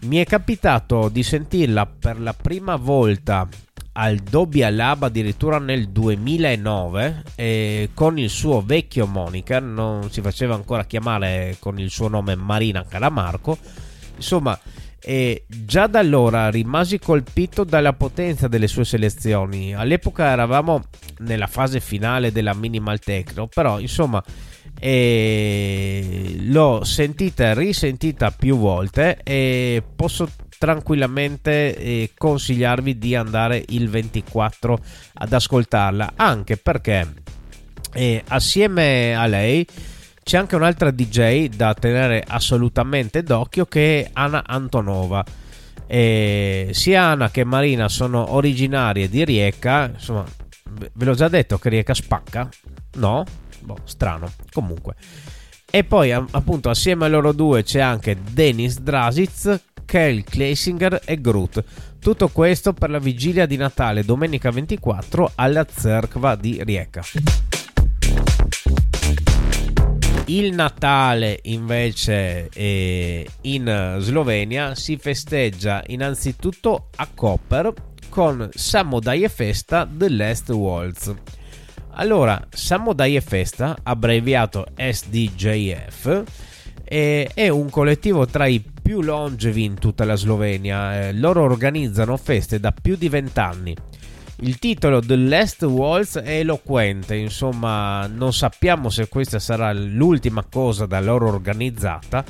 Mi 0.01 0.17
è 0.17 0.25
capitato 0.25 1.09
di 1.09 1.23
sentirla 1.23 1.85
per 1.85 2.19
la 2.19 2.33
prima 2.33 2.75
volta 2.75 3.47
al 3.93 4.17
Dobbia 4.17 4.69
Lab 4.69 5.03
addirittura 5.03 5.57
nel 5.59 5.89
2009 5.89 7.23
eh, 7.35 7.89
con 7.93 8.17
il 8.19 8.29
suo 8.29 8.61
vecchio 8.61 9.07
moniker, 9.07 9.61
non 9.61 10.11
si 10.11 10.21
faceva 10.21 10.55
ancora 10.55 10.85
chiamare 10.85 11.55
con 11.59 11.79
il 11.79 11.89
suo 11.89 12.07
nome 12.07 12.35
Marina 12.35 12.85
Calamarco. 12.85 13.57
Insomma, 14.15 14.57
e 15.05 15.43
già 15.47 15.87
da 15.87 15.99
allora 15.99 16.49
rimasi 16.49 16.97
colpito 16.97 17.65
dalla 17.65 17.93
potenza 17.93 18.47
delle 18.47 18.67
sue 18.67 18.85
selezioni. 18.85 19.73
All'epoca 19.73 20.27
eravamo 20.27 20.83
nella 21.19 21.47
fase 21.47 21.81
finale 21.81 22.31
della 22.31 22.53
minimal 22.53 22.99
techno, 22.99 23.47
però 23.47 23.79
insomma 23.79 24.23
eh, 24.79 26.35
l'ho 26.45 26.83
sentita 26.83 27.49
e 27.49 27.53
risentita 27.53 28.31
più 28.31 28.57
volte 28.57 29.19
e 29.23 29.83
posso 29.95 30.29
tranquillamente 30.57 31.75
eh, 31.75 32.11
consigliarvi 32.17 32.97
di 32.97 33.15
andare 33.15 33.63
il 33.69 33.89
24 33.89 34.79
ad 35.15 35.33
ascoltarla, 35.33 36.13
anche 36.15 36.55
perché 36.55 37.11
eh, 37.93 38.23
assieme 38.27 39.15
a 39.15 39.25
lei 39.25 39.67
c'è 40.23 40.37
anche 40.37 40.55
un'altra 40.55 40.89
DJ 40.91 41.47
da 41.49 41.73
tenere 41.73 42.23
assolutamente 42.25 43.23
d'occhio 43.23 43.65
che 43.65 44.03
è 44.03 44.09
Anna 44.13 44.43
Antonova. 44.45 45.23
E 45.85 46.69
sia 46.71 47.03
Anna 47.03 47.29
che 47.29 47.43
Marina 47.43 47.89
sono 47.89 48.33
originarie 48.33 49.09
di 49.09 49.25
Rieca. 49.25 49.89
Insomma, 49.93 50.25
ve 50.93 51.05
l'ho 51.05 51.13
già 51.13 51.27
detto 51.27 51.59
che 51.59 51.69
Rieca 51.69 51.93
spacca? 51.93 52.49
No? 52.95 53.23
Boh, 53.59 53.77
strano. 53.83 54.31
Comunque. 54.51 54.95
E 55.69 55.83
poi 55.83 56.11
appunto 56.11 56.69
assieme 56.69 57.05
a 57.05 57.09
loro 57.09 57.31
due 57.31 57.63
c'è 57.63 57.79
anche 57.79 58.15
Denis 58.31 58.79
Drasic, 58.79 59.59
Kel 59.85 60.23
Kleisinger 60.23 61.01
e 61.03 61.19
Groot. 61.19 61.63
Tutto 61.99 62.27
questo 62.29 62.73
per 62.73 62.89
la 62.89 62.99
vigilia 62.99 63.45
di 63.45 63.57
Natale 63.57 64.03
domenica 64.03 64.51
24 64.51 65.31
alla 65.35 65.65
Zerkva 65.69 66.35
di 66.35 66.61
Rieca. 66.63 67.01
Il 70.25 70.53
Natale 70.53 71.39
invece 71.43 72.47
eh, 72.53 73.27
in 73.41 73.97
Slovenia 73.99 74.73
si 74.73 74.95
festeggia 74.95 75.83
innanzitutto 75.87 76.87
a 76.95 77.09
Koper 77.13 77.73
con 78.07 78.47
Samodaje 78.53 79.27
Festa 79.27 79.85
The 79.91 80.09
Last 80.09 80.49
Waltz. 80.51 81.13
Allora, 81.95 82.41
Samodaje 82.49 83.19
Festa, 83.19 83.77
abbreviato 83.83 84.65
SDJF, 84.77 86.23
è 86.85 87.49
un 87.49 87.69
collettivo 87.69 88.25
tra 88.25 88.45
i 88.45 88.63
più 88.81 89.01
longevi 89.01 89.63
in 89.63 89.77
tutta 89.77 90.05
la 90.05 90.15
Slovenia. 90.15 91.07
Eh, 91.07 91.13
loro 91.13 91.43
organizzano 91.43 92.15
feste 92.15 92.61
da 92.61 92.71
più 92.71 92.95
di 92.95 93.09
vent'anni 93.09 93.75
il 94.37 94.57
titolo 94.57 94.99
The 94.99 95.15
Last 95.15 95.61
Waltz 95.63 96.17
è 96.17 96.39
eloquente, 96.39 97.15
insomma 97.15 98.07
non 98.07 98.33
sappiamo 98.33 98.89
se 98.89 99.07
questa 99.07 99.39
sarà 99.39 99.71
l'ultima 99.73 100.43
cosa 100.49 100.85
da 100.85 100.99
loro 100.99 101.27
organizzata, 101.27 102.25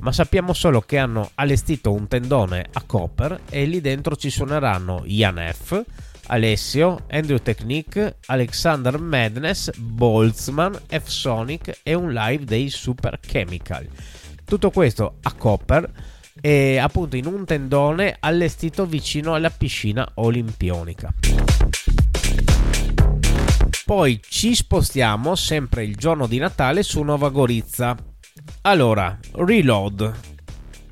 ma 0.00 0.12
sappiamo 0.12 0.52
solo 0.52 0.80
che 0.80 0.98
hanno 0.98 1.30
allestito 1.34 1.92
un 1.92 2.08
tendone 2.08 2.66
a 2.72 2.82
Copper 2.84 3.42
e 3.48 3.64
lì 3.64 3.80
dentro 3.80 4.16
ci 4.16 4.30
suoneranno 4.30 5.04
Jan 5.06 5.50
F., 5.52 5.82
Alessio, 6.26 7.04
Andrew 7.10 7.38
Technique, 7.38 8.16
Alexander 8.26 8.98
Madness, 8.98 9.70
Boltzmann, 9.76 10.74
F-Sonic 10.88 11.80
e 11.82 11.94
un 11.94 12.12
live 12.12 12.44
dei 12.44 12.70
Super 12.70 13.20
Chemical. 13.20 13.86
Tutto 14.44 14.70
questo 14.70 15.18
a 15.22 15.32
Copper 15.32 15.90
e 16.46 16.76
appunto 16.76 17.16
in 17.16 17.24
un 17.24 17.46
tendone 17.46 18.18
allestito 18.20 18.84
vicino 18.84 19.32
alla 19.32 19.48
piscina 19.48 20.06
olimpionica. 20.16 21.10
Poi 23.86 24.20
ci 24.28 24.54
spostiamo 24.54 25.36
sempre 25.36 25.84
il 25.84 25.96
giorno 25.96 26.26
di 26.26 26.36
Natale 26.36 26.82
su 26.82 27.00
Nova 27.00 27.30
Gorizia. 27.30 27.96
Allora, 28.60 29.18
reload. 29.36 30.12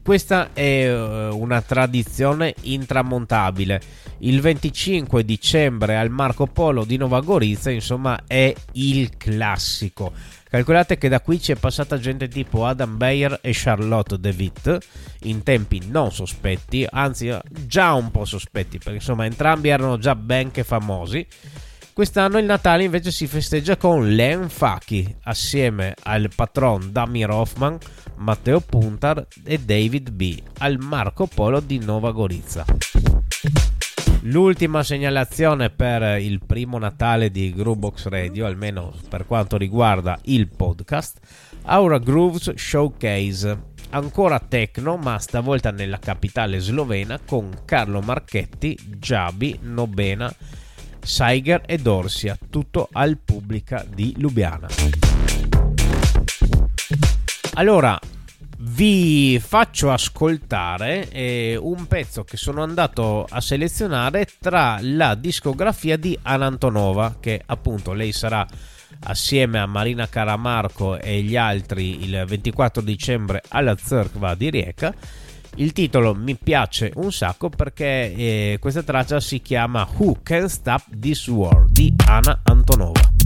Questa 0.03 0.55
è 0.55 0.91
uh, 0.91 1.39
una 1.39 1.61
tradizione 1.61 2.55
intramontabile. 2.63 3.81
Il 4.21 4.41
25 4.41 5.23
dicembre 5.23 5.99
al 5.99 6.09
Marco 6.09 6.47
Polo 6.47 6.87
di 6.87 6.97
Nova 6.97 7.21
Gorizia, 7.21 7.71
insomma, 7.71 8.23
è 8.27 8.55
il 8.73 9.19
classico 9.19 10.13
Calcolate 10.53 10.99
che 10.99 11.09
da 11.09 11.23
qui 11.23 11.39
c'è 11.39 11.55
passata 11.55 11.99
gente 11.99 12.29
tipo 12.29 12.67
Adam 12.67 12.99
Bayer 12.99 13.39
e 13.41 13.53
Charlotte 13.55 14.19
De 14.19 14.35
Witt 14.37 14.79
in 15.23 15.43
tempi 15.43 15.81
non 15.87 16.13
sospetti, 16.13 16.87
anzi 16.91 17.35
già 17.49 17.95
un 17.95 18.11
po' 18.11 18.27
sospetti, 18.27 18.77
perché 18.77 18.97
insomma 18.97 19.25
entrambi 19.25 19.71
erano 19.71 19.97
già 19.97 20.15
ben 20.15 20.51
che 20.51 20.63
famosi. 20.63 21.27
Quest'anno 21.95 22.37
il 22.37 22.45
Natale 22.45 22.85
invece 22.85 23.11
si 23.11 23.27
festeggia 23.27 23.79
con 23.79 24.15
Len 24.15 24.51
Faki 24.51 25.17
assieme 25.23 25.95
al 26.03 26.29
patron 26.37 26.93
Damir 26.93 27.31
Hoffman, 27.31 27.79
Matteo 28.17 28.61
Puntar 28.61 29.27
e 29.47 29.59
David 29.59 30.11
B 30.11 30.39
al 30.59 30.77
Marco 30.79 31.27
Polo 31.29 31.61
di 31.61 31.79
Nova 31.79 32.11
Gorizia. 32.11 32.63
L'ultima 34.27 34.85
segnalazione 34.85 35.71
per 35.71 36.21
il 36.21 36.41
primo 36.47 36.79
Natale 36.79 37.29
di 37.29 37.53
Groovebox 37.53 38.07
Radio, 38.07 38.47
almeno 38.47 38.95
per 39.09 39.27
quanto 39.27 39.57
riguarda 39.57 40.17
il 40.27 40.47
podcast, 40.49 41.19
Aura 41.65 41.99
Grooves 41.99 42.55
Showcase. 42.55 43.71
Ancora 43.91 44.39
techno, 44.39 44.97
ma 44.97 45.19
stavolta 45.19 45.73
nella 45.73 45.99
capitale 45.99 46.61
slovena 46.61 47.19
con 47.19 47.51
Carlo 47.65 48.01
Marchetti, 48.01 48.79
Giabi, 48.97 49.59
Nobena, 49.63 50.33
Saiger 51.01 51.63
e 51.67 51.79
Dorsia, 51.79 52.39
tutto 52.49 52.89
al 52.93 53.19
Pubblica 53.19 53.85
di 53.93 54.15
Lubiana. 54.19 54.69
Allora, 57.55 57.99
vi 58.65 59.41
faccio 59.45 59.91
ascoltare 59.91 61.09
eh, 61.09 61.59
un 61.61 61.87
pezzo 61.87 62.23
che 62.23 62.37
sono 62.37 62.63
andato 62.63 63.27
a 63.29 63.41
selezionare 63.41 64.29
tra 64.39 64.79
la 64.81 65.17
discografia 65.17 65.97
di 65.97 66.17
Anantonova, 66.23 67.17
che 67.19 67.43
appunto 67.45 67.93
lei 67.93 68.13
sarà 68.13 68.47
assieme 69.05 69.59
a 69.59 69.67
Marina 69.67 70.09
Caramarco 70.09 70.99
e 70.99 71.23
gli 71.23 71.35
altri 71.35 72.05
il 72.05 72.25
24 72.25 72.83
dicembre 72.83 73.43
alla 73.49 73.77
Zerkva 73.77 74.35
di 74.37 74.51
Rieca. 74.51 74.95
Il 75.57 75.73
titolo 75.73 76.15
mi 76.15 76.37
piace 76.37 76.93
un 76.95 77.13
sacco 77.13 77.49
perché 77.49 78.15
eh, 78.15 78.57
questa 78.61 78.83
traccia 78.85 79.19
si 79.19 79.43
chiama 79.43 79.87
Who 79.97 80.21
Can 80.23 80.49
Stop 80.49 80.85
This 80.99 81.27
War 81.27 81.67
di 81.69 81.93
Anna 82.07 82.41
Antonova. 82.45 83.22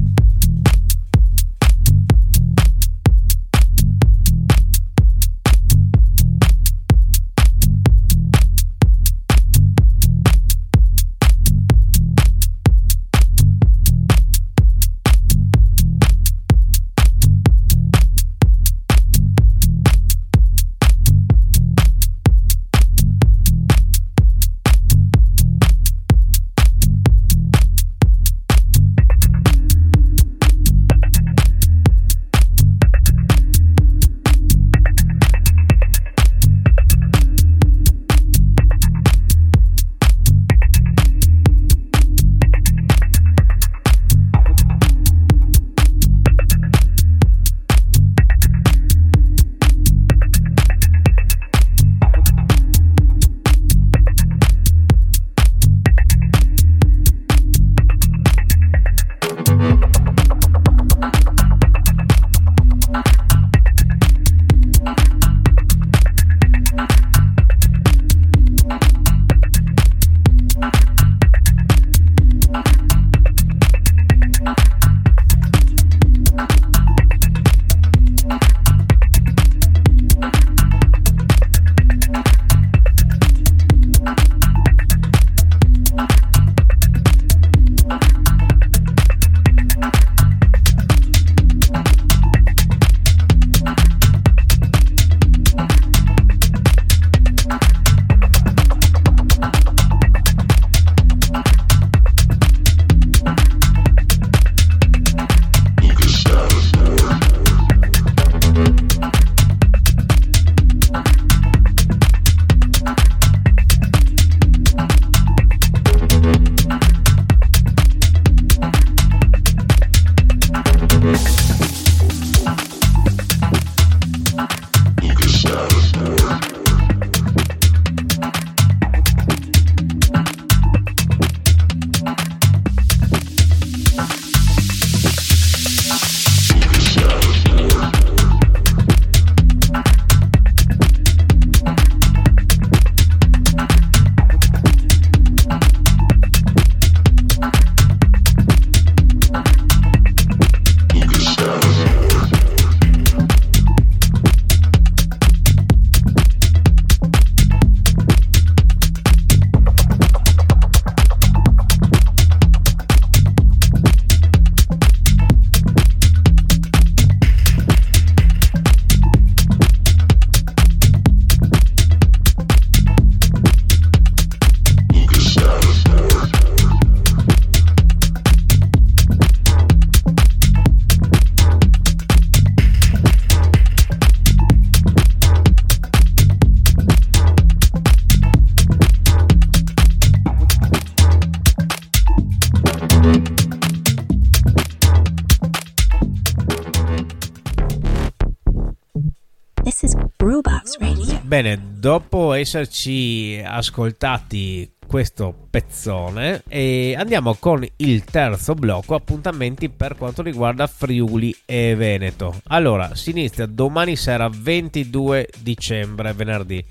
Esserci 202.46 203.42
ascoltati 203.44 204.70
questo 204.86 205.34
pezzone. 205.50 206.44
E 206.46 206.94
andiamo 206.96 207.34
con 207.34 207.66
il 207.78 208.04
terzo 208.04 208.54
blocco 208.54 208.94
appuntamenti 208.94 209.68
per 209.68 209.96
quanto 209.96 210.22
riguarda 210.22 210.68
Friuli 210.68 211.36
e 211.44 211.74
Veneto. 211.74 212.40
Allora 212.46 212.94
si 212.94 213.10
inizia 213.10 213.46
domani 213.46 213.96
sera 213.96 214.30
22 214.32 215.28
dicembre 215.40 216.12
venerdì. 216.12 216.64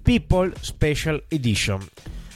People 0.00 0.52
Special 0.60 1.24
Edition. 1.26 1.84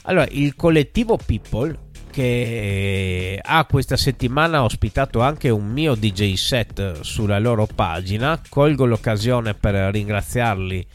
Allora 0.03 0.27
il 0.31 0.57
collettivo 0.57 1.17
People 1.17 1.87
che 2.11 3.39
ha 3.41 3.65
questa 3.67 3.97
settimana 3.97 4.65
ospitato 4.65 5.21
anche 5.21 5.49
un 5.51 5.69
mio 5.69 5.95
DJ 5.95 6.33
set 6.35 7.03
sulla 7.03 7.39
loro 7.39 7.69
pagina 7.73 8.41
colgo 8.49 8.87
l'occasione 8.87 9.55
per 9.55 9.75
ringraziarli 9.93 10.87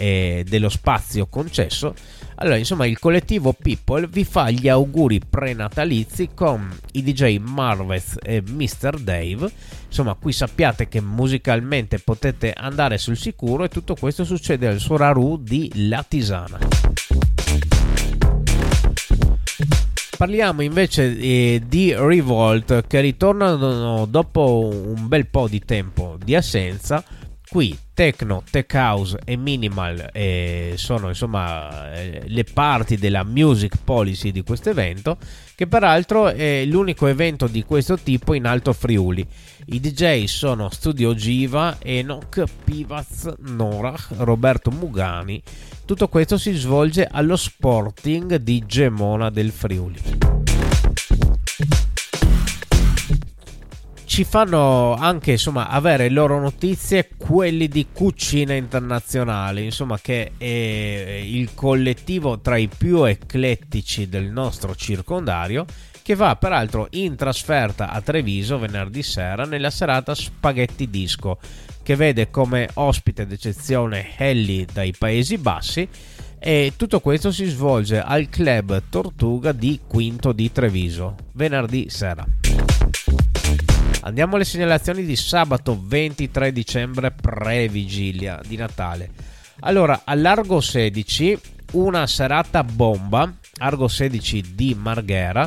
eh, 0.00 0.44
dello 0.48 0.70
spazio 0.70 1.26
concesso. 1.26 1.94
Allora, 2.36 2.56
insomma, 2.56 2.86
il 2.86 2.98
collettivo 2.98 3.52
People 3.52 4.08
vi 4.08 4.24
fa 4.24 4.48
gli 4.48 4.66
auguri 4.66 5.20
prenatalizi 5.20 6.30
con 6.34 6.74
i 6.92 7.02
DJ 7.02 7.36
Marvez 7.36 8.16
e 8.22 8.42
Mr. 8.42 8.98
Dave. 8.98 9.50
Insomma, 9.86 10.14
qui 10.14 10.32
sappiate 10.32 10.88
che 10.88 11.02
musicalmente 11.02 11.98
potete 11.98 12.54
andare 12.54 12.96
sul 12.96 13.18
sicuro 13.18 13.64
e 13.64 13.68
tutto 13.68 13.94
questo 13.94 14.24
succede 14.24 14.68
al 14.68 14.78
Soraru 14.78 15.36
di 15.36 15.70
Latisana. 15.88 16.58
Parliamo 20.16 20.62
invece 20.62 21.16
eh, 21.18 21.62
di 21.66 21.94
Revolt 21.94 22.86
che 22.86 23.00
ritornano 23.00 24.06
dopo 24.06 24.70
un 24.70 25.08
bel 25.08 25.26
po' 25.26 25.48
di 25.48 25.60
tempo 25.60 26.18
di 26.22 26.34
assenza 26.34 27.02
Qui 27.50 27.76
techno, 27.94 28.44
tech 28.48 28.72
house 28.74 29.18
e 29.24 29.34
minimal 29.34 30.10
eh, 30.12 30.74
sono 30.76 31.08
insomma 31.08 31.92
eh, 31.92 32.22
le 32.24 32.44
parti 32.44 32.96
della 32.96 33.24
music 33.24 33.74
policy 33.82 34.30
di 34.30 34.44
questo 34.44 34.70
evento, 34.70 35.18
che 35.56 35.66
peraltro 35.66 36.28
è 36.28 36.64
l'unico 36.64 37.08
evento 37.08 37.48
di 37.48 37.64
questo 37.64 37.98
tipo 37.98 38.34
in 38.34 38.46
Alto 38.46 38.72
Friuli. 38.72 39.26
I 39.66 39.80
DJ 39.80 40.26
sono 40.26 40.70
Studio 40.70 41.12
Giva, 41.12 41.78
Enoch, 41.82 42.44
Pivaz, 42.62 43.28
Norach, 43.40 44.10
Roberto 44.18 44.70
Mugani. 44.70 45.42
Tutto 45.84 46.06
questo 46.06 46.38
si 46.38 46.52
svolge 46.52 47.04
allo 47.04 47.34
Sporting 47.34 48.36
di 48.36 48.62
Gemona 48.64 49.28
del 49.28 49.50
Friuli. 49.50 50.69
Ci 54.10 54.24
fanno 54.24 54.94
anche 54.94 55.30
insomma 55.30 55.68
avere 55.68 56.08
loro 56.08 56.40
notizie 56.40 57.10
quelli 57.16 57.68
di 57.68 57.86
Cucina 57.92 58.54
Internazionale 58.54 59.60
insomma 59.60 60.00
che 60.00 60.32
è 60.36 60.44
il 60.44 61.54
collettivo 61.54 62.40
tra 62.40 62.56
i 62.56 62.66
più 62.66 63.04
eclettici 63.04 64.08
del 64.08 64.24
nostro 64.24 64.74
circondario 64.74 65.64
che 66.02 66.16
va 66.16 66.34
peraltro 66.34 66.88
in 66.90 67.14
trasferta 67.14 67.90
a 67.90 68.00
Treviso 68.00 68.58
venerdì 68.58 69.04
sera 69.04 69.44
nella 69.44 69.70
serata 69.70 70.12
Spaghetti 70.12 70.90
Disco 70.90 71.38
che 71.80 71.94
vede 71.94 72.30
come 72.30 72.68
ospite 72.74 73.28
d'eccezione 73.28 74.16
Helly 74.16 74.66
dai 74.72 74.92
Paesi 74.98 75.38
Bassi 75.38 75.88
e 76.36 76.72
tutto 76.74 76.98
questo 76.98 77.30
si 77.30 77.44
svolge 77.44 78.00
al 78.00 78.28
club 78.28 78.82
Tortuga 78.90 79.52
di 79.52 79.78
Quinto 79.86 80.32
di 80.32 80.50
Treviso 80.50 81.14
venerdì 81.34 81.88
sera. 81.90 82.26
Andiamo 84.02 84.36
alle 84.36 84.44
segnalazioni 84.44 85.04
di 85.04 85.14
sabato 85.14 85.78
23 85.78 86.52
dicembre 86.52 87.10
pre-vigilia 87.10 88.40
di 88.46 88.56
Natale. 88.56 89.10
Allora, 89.60 90.02
a 90.04 90.14
Largo 90.14 90.60
16, 90.60 91.38
una 91.72 92.06
serata 92.06 92.64
bomba, 92.64 93.30
Argo 93.58 93.88
16 93.88 94.54
di 94.54 94.74
Marghera, 94.74 95.46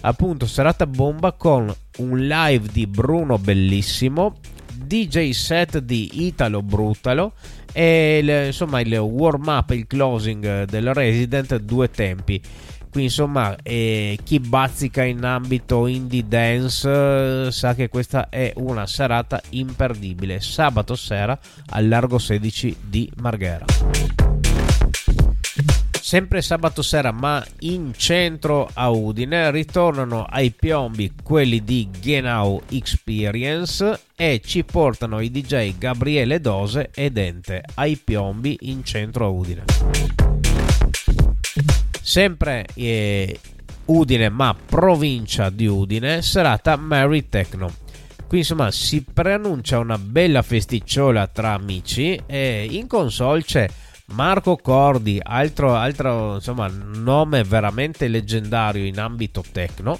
appunto 0.00 0.46
serata 0.46 0.86
bomba 0.86 1.32
con 1.32 1.70
un 1.98 2.26
live 2.26 2.68
di 2.72 2.86
Bruno 2.86 3.36
Bellissimo, 3.36 4.38
DJ 4.72 5.30
set 5.32 5.78
di 5.80 6.26
Italo 6.26 6.62
Brutalo 6.62 7.34
e 7.70 8.20
il, 8.22 8.46
insomma 8.46 8.80
il 8.80 8.96
warm 8.96 9.46
up, 9.48 9.70
il 9.72 9.86
closing 9.86 10.64
del 10.64 10.94
Resident 10.94 11.54
due 11.58 11.90
tempi 11.90 12.40
qui 12.90 13.04
insomma 13.04 13.56
eh, 13.62 14.18
chi 14.22 14.40
bazzica 14.40 15.04
in 15.04 15.24
ambito 15.24 15.86
indie 15.86 16.26
dance 16.26 17.46
eh, 17.46 17.48
sa 17.50 17.74
che 17.74 17.88
questa 17.88 18.28
è 18.28 18.52
una 18.56 18.86
serata 18.86 19.40
imperdibile. 19.50 20.40
Sabato 20.40 20.96
sera 20.96 21.38
al 21.70 21.88
largo 21.88 22.18
16 22.18 22.76
di 22.80 23.10
Marghera. 23.16 23.64
Sempre 26.10 26.42
sabato 26.42 26.82
sera, 26.82 27.12
ma 27.12 27.46
in 27.60 27.92
centro 27.96 28.68
a 28.72 28.88
Udine, 28.88 29.52
ritornano 29.52 30.24
ai 30.24 30.50
piombi 30.50 31.12
quelli 31.22 31.62
di 31.62 31.88
Genau 32.00 32.62
Experience 32.70 34.00
e 34.16 34.40
ci 34.44 34.64
portano 34.64 35.20
i 35.20 35.30
DJ 35.30 35.78
Gabriele 35.78 36.40
Dose 36.40 36.90
e 36.92 37.10
Dente 37.10 37.62
ai 37.74 37.96
piombi 37.96 38.56
in 38.62 38.82
centro 38.82 39.26
a 39.26 39.28
Udine 39.28 40.39
sempre 42.10 42.66
eh, 42.74 43.38
Udine, 43.84 44.30
ma 44.30 44.52
provincia 44.52 45.48
di 45.48 45.68
Udine, 45.68 46.22
serata 46.22 46.74
Mary 46.74 47.28
Techno. 47.28 47.72
Qui 48.26 48.38
insomma 48.38 48.72
si 48.72 49.04
preannuncia 49.04 49.78
una 49.78 49.96
bella 49.96 50.42
festicciola 50.42 51.28
tra 51.28 51.52
amici 51.52 52.20
e 52.26 52.66
in 52.68 52.88
console 52.88 53.42
c'è 53.44 53.68
Marco 54.06 54.56
Cordi, 54.56 55.20
altro, 55.22 55.76
altro 55.76 56.34
insomma, 56.34 56.66
nome 56.66 57.44
veramente 57.44 58.08
leggendario 58.08 58.84
in 58.84 58.98
ambito 58.98 59.44
techno, 59.52 59.96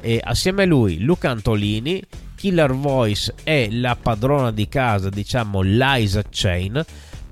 e 0.00 0.20
assieme 0.24 0.64
a 0.64 0.66
lui 0.66 0.98
Luca 0.98 1.30
Antolini, 1.30 2.02
Killer 2.34 2.72
Voice 2.72 3.32
e 3.44 3.68
la 3.70 3.94
padrona 3.94 4.50
di 4.50 4.66
casa, 4.68 5.08
diciamo 5.08 5.60
Liza 5.60 6.24
Chain 6.28 6.84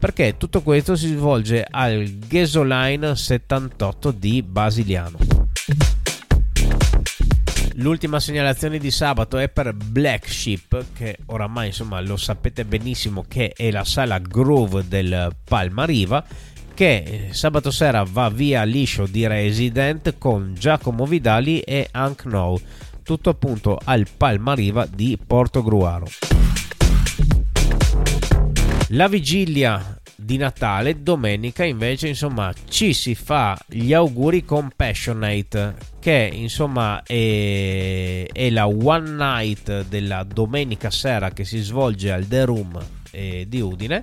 perché 0.03 0.37
tutto 0.37 0.63
questo 0.63 0.97
si 0.97 1.15
svolge 1.15 1.65
al 1.65 2.05
Gasoline 2.27 3.15
78 3.15 4.11
di 4.11 4.43
Basiliano. 4.43 5.17
L'ultima 7.75 8.19
segnalazione 8.19 8.79
di 8.79 8.91
sabato 8.91 9.39
è 9.39 9.49
per 9.49 9.73
Black 9.73 10.29
Sheep, 10.29 10.87
che 10.93 11.19
oramai 11.27 11.69
insomma 11.69 12.01
lo 12.01 12.17
sapete 12.17 12.65
benissimo 12.65 13.25
che 13.29 13.53
è 13.57 13.71
la 13.71 13.85
sala 13.85 14.19
Groove 14.19 14.89
del 14.89 15.37
Palma 15.45 15.85
Riva, 15.85 16.25
che 16.75 17.29
sabato 17.31 17.71
sera 17.71 18.03
va 18.03 18.29
via 18.29 18.65
liscio 18.65 19.07
di 19.07 19.25
Resident 19.25 20.19
con 20.19 20.57
Giacomo 20.59 21.07
Vidali 21.07 21.61
e 21.61 21.87
Hank 21.93 22.25
Now, 22.25 22.61
tutto 23.05 23.31
appunto 23.31 23.79
al 23.85 24.09
Palma 24.17 24.55
Riva 24.55 24.85
di 24.85 25.17
Porto 25.25 25.63
Gruaro. 25.63 26.07
La 28.95 29.09
vigilia 29.09 29.99
di 30.15 30.37
Natale, 30.37 31.03
domenica 31.03 31.65
invece 31.65 32.09
insomma 32.09 32.53
ci 32.69 32.93
si 32.93 33.15
fa 33.15 33.59
gli 33.67 33.95
auguri 33.95 34.45
Compassionate 34.45 35.75
che 35.99 36.29
insomma 36.31 37.03
è, 37.03 38.27
è 38.31 38.51
la 38.51 38.67
one 38.67 39.11
night 39.13 39.87
della 39.89 40.25
domenica 40.25 40.91
sera 40.91 41.31
che 41.31 41.45
si 41.45 41.61
svolge 41.61 42.13
al 42.13 42.27
The 42.27 42.45
Room 42.45 42.79
eh, 43.13 43.47
di 43.49 43.63
Udine 43.63 44.03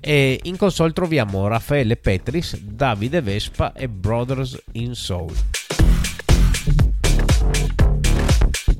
e 0.00 0.40
in 0.44 0.56
console 0.56 0.92
troviamo 0.92 1.46
Raffaele 1.46 1.96
Petris, 1.96 2.58
Davide 2.60 3.20
Vespa 3.20 3.74
e 3.74 3.88
Brothers 3.88 4.58
in 4.72 4.94
Soul. 4.94 5.34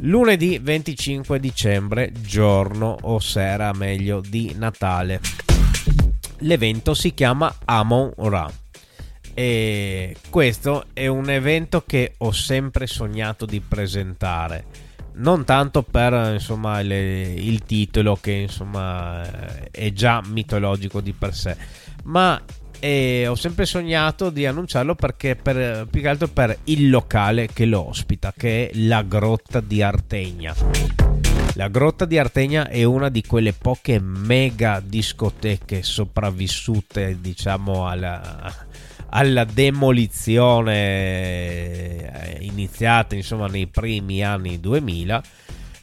Lunedì 0.05 0.59
25 0.59 1.39
dicembre, 1.39 2.13
giorno 2.23 2.97
o 3.03 3.19
sera 3.19 3.75
meglio 3.75 4.23
di 4.27 4.55
Natale 4.57 5.21
l'evento 6.41 6.95
si 6.95 7.15
chiama 7.15 7.55
Amon 7.65 8.13
Ra. 8.17 8.51
E 9.35 10.17
questo 10.29 10.87
è 10.93 11.07
un 11.07 11.31
evento 11.31 11.85
che 11.87 12.15
ho 12.19 12.33
sempre 12.33 12.87
sognato 12.87 13.47
di 13.47 13.61
presentare. 13.61 14.89
Non 15.13 15.45
tanto 15.45 15.83
per 15.83 16.33
insomma, 16.33 16.81
le, 16.83 17.33
il 17.33 17.63
titolo, 17.65 18.17
che 18.21 18.33
insomma 18.33 19.69
è 19.71 19.93
già 19.93 20.23
mitologico 20.25 21.01
di 21.01 21.13
per 21.13 21.35
sé, 21.35 21.57
ma 22.05 22.41
e 22.81 23.27
ho 23.29 23.35
sempre 23.35 23.67
sognato 23.67 24.31
di 24.31 24.47
annunciarlo 24.47 24.95
perché 24.95 25.37
per, 25.37 25.87
più 25.89 26.01
che 26.01 26.09
altro 26.09 26.29
per 26.29 26.59
il 26.65 26.89
locale 26.89 27.47
che 27.53 27.67
lo 27.67 27.87
ospita, 27.87 28.33
che 28.35 28.69
è 28.69 28.79
la 28.79 29.03
Grotta 29.03 29.61
di 29.61 29.83
Artegna. 29.83 31.20
La 31.61 31.69
Grotta 31.69 32.07
di 32.07 32.17
Artegna 32.17 32.69
è 32.69 32.85
una 32.85 33.11
di 33.11 33.21
quelle 33.21 33.53
poche 33.53 34.01
mega 34.01 34.81
discoteche 34.83 35.83
sopravvissute, 35.83 37.19
diciamo, 37.21 37.87
alla, 37.87 38.51
alla 39.11 39.45
demolizione 39.45 40.73
eh, 40.79 42.39
iniziata 42.47 43.15
insomma 43.15 43.47
nei 43.47 43.67
primi 43.67 44.25
anni 44.25 44.59
2000 44.59 45.23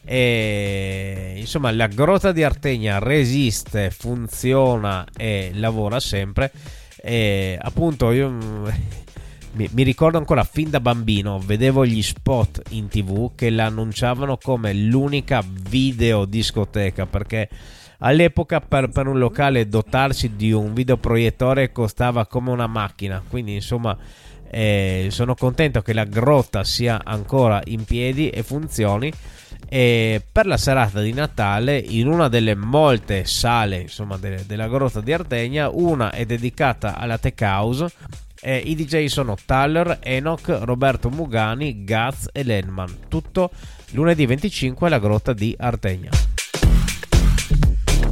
e, 0.03 1.35
insomma 1.37 1.69
la 1.69 1.85
grotta 1.85 2.31
di 2.31 2.41
Artegna 2.41 2.97
resiste 2.97 3.91
funziona 3.91 5.05
e 5.15 5.51
lavora 5.53 5.99
sempre. 5.99 6.51
E 6.99 7.55
appunto 7.61 8.11
io 8.11 8.35
mi, 9.57 9.67
mi, 9.71 9.83
ricordo 9.83 10.17
ancora 10.17 10.43
fin 10.43 10.69
da 10.69 10.79
bambino 10.79 11.39
vedevo 11.39 11.85
gli 11.85 12.01
spot 12.01 12.61
in 12.69 12.87
tv 12.87 13.31
che 13.35 13.49
l'annunciavano 13.49 14.37
come 14.37 14.71
l'unica 14.73 15.43
videodiscoteca 15.43 17.07
perché 17.07 17.49
all'epoca 17.99 18.61
per, 18.61 18.89
per, 18.89 19.07
un 19.07 19.17
locale 19.17 19.67
dotarsi 19.67 20.35
di 20.35 20.51
un 20.51 20.73
videoproiettore 20.73 21.71
costava 21.71 22.27
come 22.27 22.51
una 22.51 22.67
macchina. 22.67 23.23
Quindi 23.27 23.55
insomma 23.55 23.97
eh, 24.49 25.07
sono 25.09 25.33
contento 25.35 25.81
che 25.81 25.93
la 25.93 26.05
grotta 26.05 26.63
sia 26.63 27.01
ancora 27.03 27.61
in 27.65 27.83
piedi 27.83 28.29
e 28.29 28.43
funzioni. 28.43 29.11
E 29.69 30.21
per 30.31 30.45
la 30.45 30.55
serata 30.55 31.01
di 31.01 31.11
Natale 31.13 31.77
in 31.77 32.07
una 32.07 32.29
delle 32.29 32.55
molte 32.55 33.25
sale 33.25 33.79
insomma, 33.79 34.15
de- 34.17 34.45
della 34.45 34.67
grotta 34.67 35.01
di 35.01 35.11
Ardegna 35.11 35.69
una 35.69 36.11
è 36.11 36.25
dedicata 36.25 36.95
alla 36.95 37.17
tech 37.17 37.41
house 37.41 37.91
e 38.41 38.57
i 38.57 38.75
DJ 38.75 39.05
sono 39.05 39.35
Tyler, 39.45 39.99
Enoch, 40.01 40.47
Roberto 40.61 41.09
Mugani, 41.09 41.83
Gaz 41.83 42.29
e 42.31 42.43
Lenman. 42.43 43.07
Tutto 43.07 43.51
lunedì 43.91 44.25
25 44.25 44.87
alla 44.87 44.99
grotta 44.99 45.33
di 45.33 45.55
Ardegna 45.57 46.09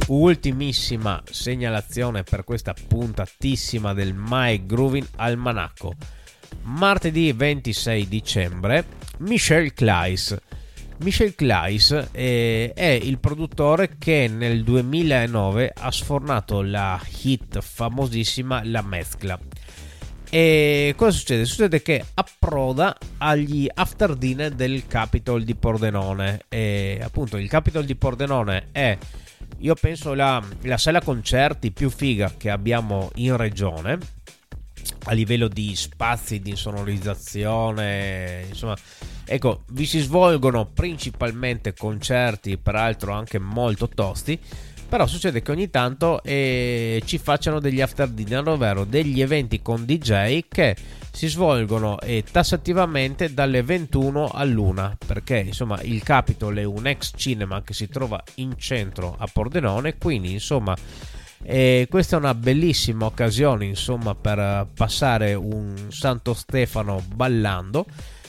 ultimissima 0.08 1.20
segnalazione 1.28 2.22
per 2.22 2.44
questa 2.44 2.74
puntatissima 2.86 3.92
del 3.92 4.14
My 4.14 4.64
Groovin 4.64 5.04
Almanacco. 5.16 5.94
Martedì 6.62 7.32
26 7.32 8.06
dicembre 8.06 8.84
Michelle 9.18 9.72
Kleiss 9.72 10.36
Michel 10.98 11.34
Kleiss 11.34 12.08
eh, 12.12 12.72
è, 12.74 12.86
il 12.86 13.18
produttore 13.18 13.96
che 13.98 14.28
nel 14.28 14.64
2009 14.64 15.72
ha 15.74 15.90
sfornato 15.90 16.62
la 16.62 16.98
hit 17.22 17.60
famosissima 17.60 18.62
La 18.64 18.80
Mezcla. 18.82 19.38
E 20.36 20.92
cosa 20.98 21.16
succede? 21.16 21.46
Succede 21.46 21.80
che 21.80 22.04
approda 22.12 22.94
agli 23.16 23.66
after 23.72 24.14
dinner 24.14 24.50
del 24.50 24.86
Capitol 24.86 25.44
di 25.44 25.54
Pordenone. 25.54 26.42
E 26.50 27.00
appunto 27.02 27.38
il 27.38 27.48
Capitol 27.48 27.86
di 27.86 27.94
Pordenone 27.96 28.68
è, 28.70 28.98
io 29.60 29.74
penso, 29.76 30.12
la, 30.12 30.44
la 30.64 30.76
sala 30.76 31.00
concerti 31.00 31.72
più 31.72 31.88
figa 31.88 32.34
che 32.36 32.50
abbiamo 32.50 33.10
in 33.14 33.34
regione 33.34 33.98
a 35.04 35.12
livello 35.12 35.48
di 35.48 35.74
spazi, 35.74 36.40
di 36.40 36.50
insonorizzazione, 36.50 38.44
insomma, 38.46 38.76
ecco, 39.24 39.62
vi 39.68 39.86
si 39.86 40.00
svolgono 40.00 40.66
principalmente 40.66 41.72
concerti, 41.72 42.58
peraltro 42.58 43.12
anche 43.12 43.38
molto 43.38 43.88
tosti, 43.88 44.38
però 44.88 45.06
succede 45.06 45.42
che 45.42 45.50
ogni 45.50 45.70
tanto 45.70 46.22
eh, 46.22 47.02
ci 47.04 47.18
facciano 47.18 47.60
degli 47.60 47.80
after 47.80 48.08
dinner, 48.08 48.46
ovvero 48.48 48.84
degli 48.84 49.20
eventi 49.20 49.60
con 49.62 49.84
DJ 49.84 50.44
che 50.48 50.76
si 51.10 51.28
svolgono 51.28 51.98
eh, 52.00 52.24
tassativamente 52.30 53.32
dalle 53.32 53.62
21 53.62 54.28
all'una, 54.32 54.96
perché 55.04 55.38
insomma 55.38 55.80
il 55.82 56.02
Capitol 56.02 56.56
è 56.56 56.64
un 56.64 56.86
ex 56.86 57.12
cinema 57.16 57.62
che 57.62 57.72
si 57.72 57.88
trova 57.88 58.22
in 58.34 58.54
centro 58.58 59.16
a 59.18 59.26
Pordenone, 59.32 59.96
quindi 59.96 60.32
insomma 60.32 60.76
e 61.42 61.86
questa 61.88 62.16
è 62.16 62.18
una 62.18 62.34
bellissima 62.34 63.06
occasione 63.06 63.66
insomma 63.66 64.14
per 64.14 64.66
passare 64.74 65.34
un 65.34 65.90
Santo 65.90 66.34
Stefano 66.34 67.02
ballando 67.14 67.86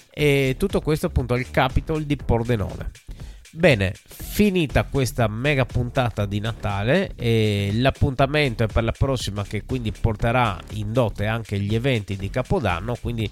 e 0.10 0.56
tutto 0.58 0.82
questo 0.82 1.08
appunto 1.08 1.34
al 1.34 1.50
Capitol 1.50 2.04
di 2.04 2.16
Pordenone. 2.16 3.07
Bene, 3.52 3.94
finita 3.96 4.84
questa 4.84 5.28
mega 5.28 5.66
puntata 5.66 6.26
di 6.26 6.40
Natale 6.40 7.14
e 7.16 7.72
l'appuntamento 7.74 8.64
è 8.64 8.68
per 8.68 8.84
la 8.84 8.92
prossima 8.92 9.44
che 9.44 9.64
quindi 9.64 9.92
porterà 9.92 10.60
in 10.74 10.92
dote 10.92 11.26
anche 11.26 11.60
gli 11.60 11.74
eventi 11.74 12.18
di 12.18 12.30
Capodanno, 12.30 12.98
quindi 13.02 13.30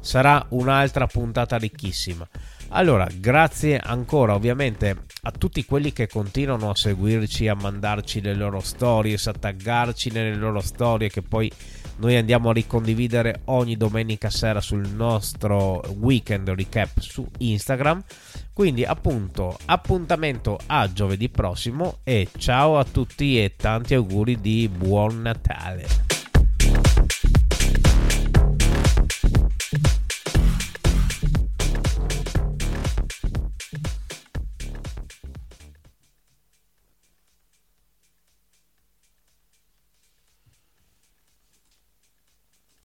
sarà 0.00 0.44
un'altra 0.50 1.06
puntata 1.06 1.56
ricchissima. 1.56 2.28
Allora, 2.70 3.06
grazie 3.14 3.78
ancora 3.78 4.34
ovviamente 4.34 5.04
a 5.22 5.30
tutti 5.30 5.64
quelli 5.64 5.92
che 5.92 6.08
continuano 6.08 6.70
a 6.70 6.74
seguirci, 6.74 7.46
a 7.46 7.54
mandarci 7.54 8.20
le 8.20 8.34
loro 8.34 8.60
stories, 8.60 9.26
a 9.28 9.32
taggarci 9.32 10.10
nelle 10.10 10.34
loro 10.34 10.60
storie 10.60 11.08
che 11.08 11.22
poi 11.22 11.50
noi 11.96 12.16
andiamo 12.16 12.50
a 12.50 12.52
ricondividere 12.54 13.42
ogni 13.44 13.76
domenica 13.76 14.30
sera 14.30 14.60
sul 14.60 14.88
nostro 14.88 15.82
weekend 15.98 16.48
recap 16.48 16.98
su 16.98 17.28
Instagram. 17.38 18.02
Quindi 18.52 18.84
appunto 18.84 19.56
appuntamento 19.66 20.58
a 20.66 20.92
giovedì 20.92 21.28
prossimo 21.30 21.98
e 22.04 22.28
ciao 22.36 22.78
a 22.78 22.84
tutti 22.84 23.42
e 23.42 23.56
tanti 23.56 23.94
auguri 23.94 24.40
di 24.40 24.68
buon 24.68 25.22
Natale. 25.22 25.86